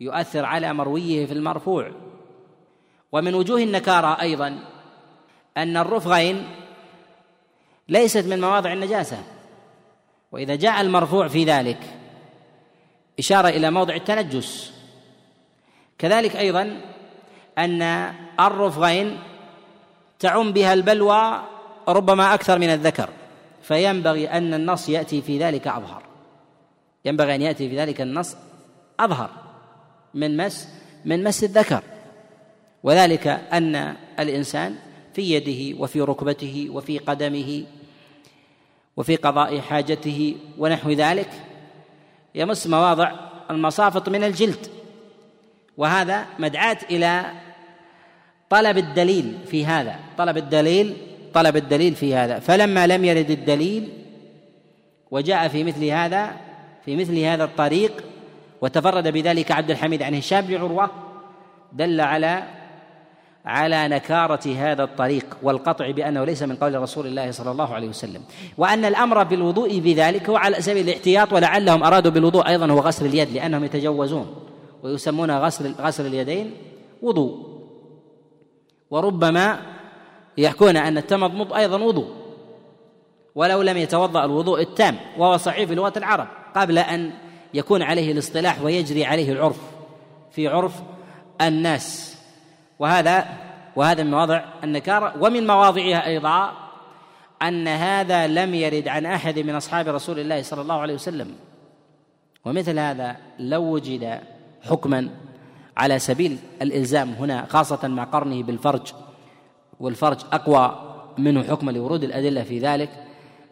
يؤثر 0.00 0.44
على 0.44 0.72
مرويه 0.72 1.26
في 1.26 1.32
المرفوع. 1.32 1.90
ومن 3.12 3.34
وجوه 3.34 3.62
النكارة 3.62 4.20
أيضا 4.20 4.58
أن 5.56 5.76
الرفغين 5.76 6.48
ليست 7.88 8.26
من 8.26 8.40
مواضع 8.40 8.72
النجاسة. 8.72 9.22
وإذا 10.32 10.54
جاء 10.54 10.80
المرفوع 10.80 11.28
في 11.28 11.44
ذلك 11.44 11.78
إشارة 13.18 13.48
إلى 13.48 13.70
موضع 13.70 13.94
التنجس. 13.94 14.72
كذلك 15.98 16.36
أيضا 16.36 16.91
أن 17.58 17.82
الرفغين 18.40 19.18
تعم 20.18 20.52
بها 20.52 20.72
البلوى 20.72 21.42
ربما 21.88 22.34
أكثر 22.34 22.58
من 22.58 22.68
الذكر 22.68 23.08
فينبغي 23.62 24.28
أن 24.28 24.54
النص 24.54 24.88
يأتي 24.88 25.22
في 25.22 25.38
ذلك 25.38 25.68
أظهر. 25.68 26.02
ينبغي 27.04 27.34
أن 27.34 27.42
يأتي 27.42 27.68
في 27.68 27.78
ذلك 27.78 28.00
النص 28.00 28.36
أظهر 29.00 29.30
من 30.14 30.36
مس 30.36 30.68
من 31.04 31.24
مس 31.24 31.44
الذكر. 31.44 31.82
وذلك 32.82 33.26
أن 33.26 33.96
الإنسان 34.18 34.76
في 35.14 35.22
يده 35.22 35.80
وفي 35.80 36.00
ركبته 36.00 36.68
وفي 36.70 36.98
قدمه 36.98 37.64
وفي 38.96 39.16
قضاء 39.16 39.60
حاجته 39.60 40.36
ونحو 40.58 40.90
ذلك 40.90 41.30
يمس 42.34 42.66
مواضع 42.66 43.12
المصافط 43.50 44.08
من 44.08 44.24
الجلد. 44.24 44.81
وهذا 45.76 46.26
مدعاة 46.38 46.78
إلى 46.90 47.24
طلب 48.50 48.78
الدليل 48.78 49.38
في 49.46 49.66
هذا 49.66 49.96
طلب 50.18 50.36
الدليل 50.36 50.96
طلب 51.34 51.56
الدليل 51.56 51.94
في 51.94 52.14
هذا. 52.14 52.38
فلما 52.38 52.86
لم 52.86 53.04
يرد 53.04 53.30
الدليل 53.30 53.88
وجاء 55.10 55.48
في 55.48 55.64
مثل 55.64 55.84
هذا 55.84 56.30
في 56.84 56.96
مثل 56.96 57.18
هذا 57.18 57.44
الطريق 57.44 58.04
وتفرد 58.60 59.08
بذلك 59.08 59.52
عبد 59.52 59.70
الحميد 59.70 60.02
عن 60.02 60.14
هشام 60.14 60.40
بن 60.40 60.56
عروة 60.56 60.90
دل 61.72 62.00
على 62.00 62.42
على 63.44 63.88
نكارة 63.88 64.54
هذا 64.56 64.84
الطريق 64.84 65.36
والقطع 65.42 65.90
بأنه 65.90 66.24
ليس 66.24 66.42
من 66.42 66.56
قول 66.56 66.82
رسول 66.82 67.06
الله 67.06 67.30
صلى 67.30 67.50
الله 67.50 67.74
عليه 67.74 67.88
وسلم. 67.88 68.22
وأن 68.58 68.84
الأمر 68.84 69.22
بالوضوء 69.22 69.78
بذلك 69.78 70.28
هو 70.28 70.36
على 70.36 70.62
سبيل 70.62 70.88
الاحتياط 70.88 71.32
ولعلهم 71.32 71.82
أرادوا 71.82 72.10
بالوضوء 72.10 72.48
أيضا 72.48 72.72
هو 72.72 72.78
غسل 72.78 73.06
اليد 73.06 73.30
لأنهم 73.30 73.64
يتجوزون. 73.64 74.34
ويسمون 74.82 75.30
غسل 75.30 75.72
غسل 75.72 76.06
اليدين 76.06 76.54
وضوء. 77.02 77.52
وربما 78.90 79.58
يحكون 80.38 80.76
أن 80.76 80.98
التمضمض 80.98 81.52
أيضا 81.52 81.82
وضوء. 81.82 82.10
ولو 83.34 83.62
لم 83.62 83.76
يتوضأ 83.76 84.24
الوضوء 84.24 84.60
التام 84.60 84.96
وهو 85.18 85.36
صحيح 85.36 85.68
في 85.68 85.74
لغة 85.74 85.92
العرب 85.96 86.28
قبل 86.56 86.78
أن 86.78 87.12
يكون 87.54 87.82
عليه 87.82 88.12
الاصطلاح 88.12 88.62
ويجري 88.62 89.04
عليه 89.04 89.32
العرف. 89.32 89.60
في 90.30 90.48
عرف 90.48 90.82
الناس. 91.40 92.18
وهذا 92.78 93.26
وهذا 93.76 94.02
من 94.02 94.10
مواضع 94.10 94.44
النكارة. 94.64 95.14
ومن 95.20 95.46
مواضعها 95.46 96.06
أيضا 96.06 96.52
أن 97.42 97.68
هذا 97.68 98.26
لم 98.26 98.54
يرد 98.54 98.88
عن 98.88 99.06
أحد 99.06 99.38
من 99.38 99.54
أصحاب 99.54 99.88
رسول 99.88 100.18
الله 100.18 100.42
صلى 100.42 100.60
الله 100.60 100.80
عليه 100.80 100.94
وسلم. 100.94 101.34
ومثل 102.44 102.78
هذا 102.78 103.16
لو 103.38 103.62
وجد 103.62 104.20
حكما 104.62 105.08
على 105.76 105.98
سبيل 105.98 106.38
الإلزام 106.62 107.10
هنا 107.10 107.46
خاصة 107.46 107.88
مع 107.88 108.04
قرنه 108.04 108.42
بالفرج 108.42 108.92
والفرج 109.80 110.18
أقوى 110.32 110.92
منه 111.18 111.42
حكما 111.42 111.70
لورود 111.70 112.04
الأدلة 112.04 112.42
في 112.42 112.58
ذلك. 112.58 112.90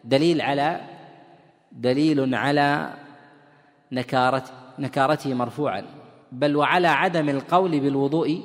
دليل 0.03 0.41
على 0.41 0.81
دليل 1.71 2.35
على 2.35 2.93
نكارة 3.91 4.43
نكارته 4.79 5.33
مرفوعا. 5.33 5.83
بل 6.31 6.55
وعلى 6.55 6.87
عدم 6.87 7.29
القول 7.29 7.79
بالوضوء 7.79 8.41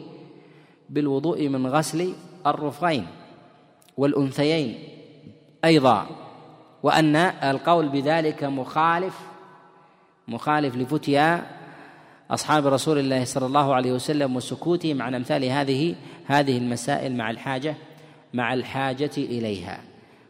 بالوضوء 0.91 1.49
من 1.49 1.67
غسل 1.67 2.13
الرفغين 2.47 3.07
والأنثيين 3.97 4.79
أيضا. 5.65 6.07
وأن 6.83 7.17
القول 7.17 7.89
بذلك 7.89 8.45
مخالف 8.45 9.21
مخالف 10.29 10.77
لفتيا 10.77 11.47
أصحاب 12.31 12.67
رسول 12.67 12.99
الله 12.99 13.25
صلى 13.25 13.47
الله 13.47 13.75
عليه 13.75 13.93
وسلم 13.93 14.37
وسكوتهم 14.37 15.03
عن 15.03 15.15
أمثال 15.15 15.45
هذه 15.45 15.95
هذه 16.27 16.59
المسائل 16.59 17.17
مع 17.17 17.31
الحاجة 17.31 17.75
مع 18.35 18.55
الحاجة 18.55 19.11
إليها. 19.17 19.81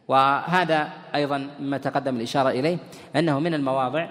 وهذا 0.09 0.89
أيضا 1.15 1.51
مما 1.61 1.79
تقدم 1.79 2.17
الإشارة 2.17 2.49
إليه 2.51 2.79
أنه 3.17 3.41
من 3.41 3.55
المواضع 3.55 4.09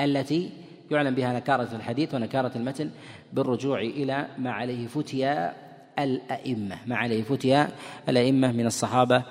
التي 0.00 0.50
يعلم 0.90 1.14
بها 1.14 1.32
نكارة 1.32 1.68
الحديث 1.72 2.14
ونكارة 2.14 2.52
المتن 2.56 2.90
بالرجوع 3.32 3.80
إلى 3.80 4.26
ما 4.38 4.52
عليه 4.52 4.86
فتيا 4.86 5.52
الأئمة. 5.98 6.76
ما 6.86 6.96
عليه 6.96 7.22
فتيا 7.22 7.68
الأئمة 8.08 8.52
من 8.52 8.66
الصحابة 8.66 9.22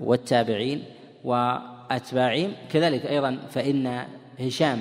والتابعين 0.00 0.84
وأتباعهم. 1.24 2.52
كذلك 2.70 3.06
أيضا 3.06 3.38
فإن 3.50 4.04
هشام 4.40 4.78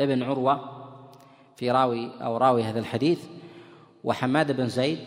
ابن 0.00 0.22
عروة 0.22 0.81
في 1.62 1.70
راوي 1.70 2.10
أو 2.22 2.36
راوي 2.36 2.62
هذا 2.62 2.78
الحديث 2.78 3.18
وحماد 4.04 4.56
بن 4.56 4.68
زيد 4.68 4.98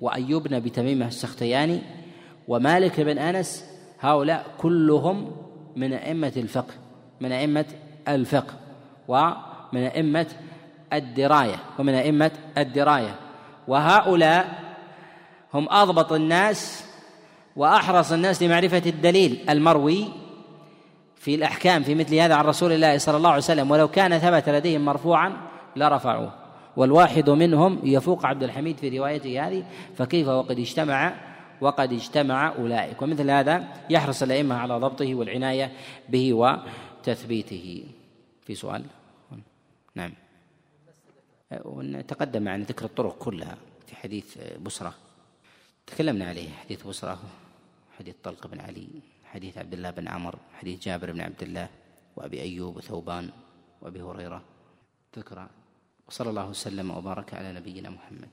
وأيوب 0.00 0.42
بن 0.42 0.54
أبي 0.54 0.70
تميمة 0.70 1.06
السختياني 1.06 1.80
ومالك 2.48 3.00
بن 3.00 3.18
أنس 3.18 3.64
هؤلاء 4.00 4.46
كلهم 4.58 5.36
من 5.76 5.92
أئمة 5.92 6.32
الفقه 6.36 6.74
من 7.20 7.32
أئمة 7.32 7.64
الفقه 8.08 8.54
ومن 9.08 9.82
أئمة 9.82 10.26
الدراية 10.92 11.56
ومن 11.78 11.94
أئمة 11.94 12.30
الدراية. 12.58 13.14
وهؤلاء 13.68 14.58
هم 15.54 15.68
أضبط 15.70 16.12
الناس 16.12 16.84
وأحرص 17.56 18.12
الناس 18.12 18.42
لمعرفة 18.42 18.82
الدليل 18.86 19.44
المروي 19.50 20.08
في 21.16 21.34
الأحكام 21.34 21.82
في 21.82 21.94
مثل 21.94 22.14
هذا 22.14 22.34
عن 22.34 22.44
رسول 22.44 22.72
الله 22.72 22.98
صلى 22.98 23.16
الله 23.16 23.28
عليه 23.28 23.38
وسلم. 23.38 23.70
ولو 23.70 23.88
كان 23.88 24.18
ثبت 24.18 24.48
لديهم 24.48 24.84
مرفوعا 24.84 25.53
لرفعوه 25.76 26.32
والواحد 26.76 27.30
منهم 27.30 27.80
يفوق 27.82 28.26
عبد 28.26 28.42
الحميد 28.42 28.78
في 28.78 28.98
روايته 28.98 29.48
هذه 29.48 29.64
فكيف 29.96 30.28
وقد 30.28 30.58
اجتمع؟ 30.58 31.14
وقد 31.60 31.92
اجتمع 31.92 32.54
أولئك. 32.56 33.02
ومثل 33.02 33.30
هذا 33.30 33.64
يحرص 33.90 34.22
الأئمة 34.22 34.54
على 34.54 34.74
ضبطه 34.74 35.14
والعناية 35.14 35.72
به 36.08 36.34
وتثبيته. 36.34 37.84
في 38.42 38.54
سؤال؟ 38.54 38.84
نعم. 39.94 40.12
تقدم 42.08 42.48
عن 42.48 42.62
ذكر 42.62 42.84
الطرق 42.84 43.18
كلها 43.18 43.56
في 43.86 43.96
حديث 43.96 44.38
بصرة 44.62 44.94
تكلمنا 45.86 46.28
عليه 46.28 46.48
حديث 46.50 46.86
بصرة 46.86 47.18
حديث 47.98 48.14
طلق 48.22 48.46
بن 48.46 48.60
علي 48.60 48.88
حديث 49.24 49.58
عبد 49.58 49.72
الله 49.72 49.90
بن 49.90 50.08
عمر 50.08 50.34
حديث 50.54 50.80
جابر 50.80 51.12
بن 51.12 51.20
عبد 51.20 51.42
الله 51.42 51.68
وأبي 52.16 52.42
أيوب 52.42 52.76
وثوبان 52.76 53.30
وأبي 53.82 54.02
هريرة. 54.02 54.42
ذكر 55.18 55.46
وصلى 56.14 56.30
الله 56.30 56.48
وسلم 56.48 56.90
وبارك 56.90 57.34
على 57.34 57.52
نبينا 57.52 57.90
محمد. 57.90 58.30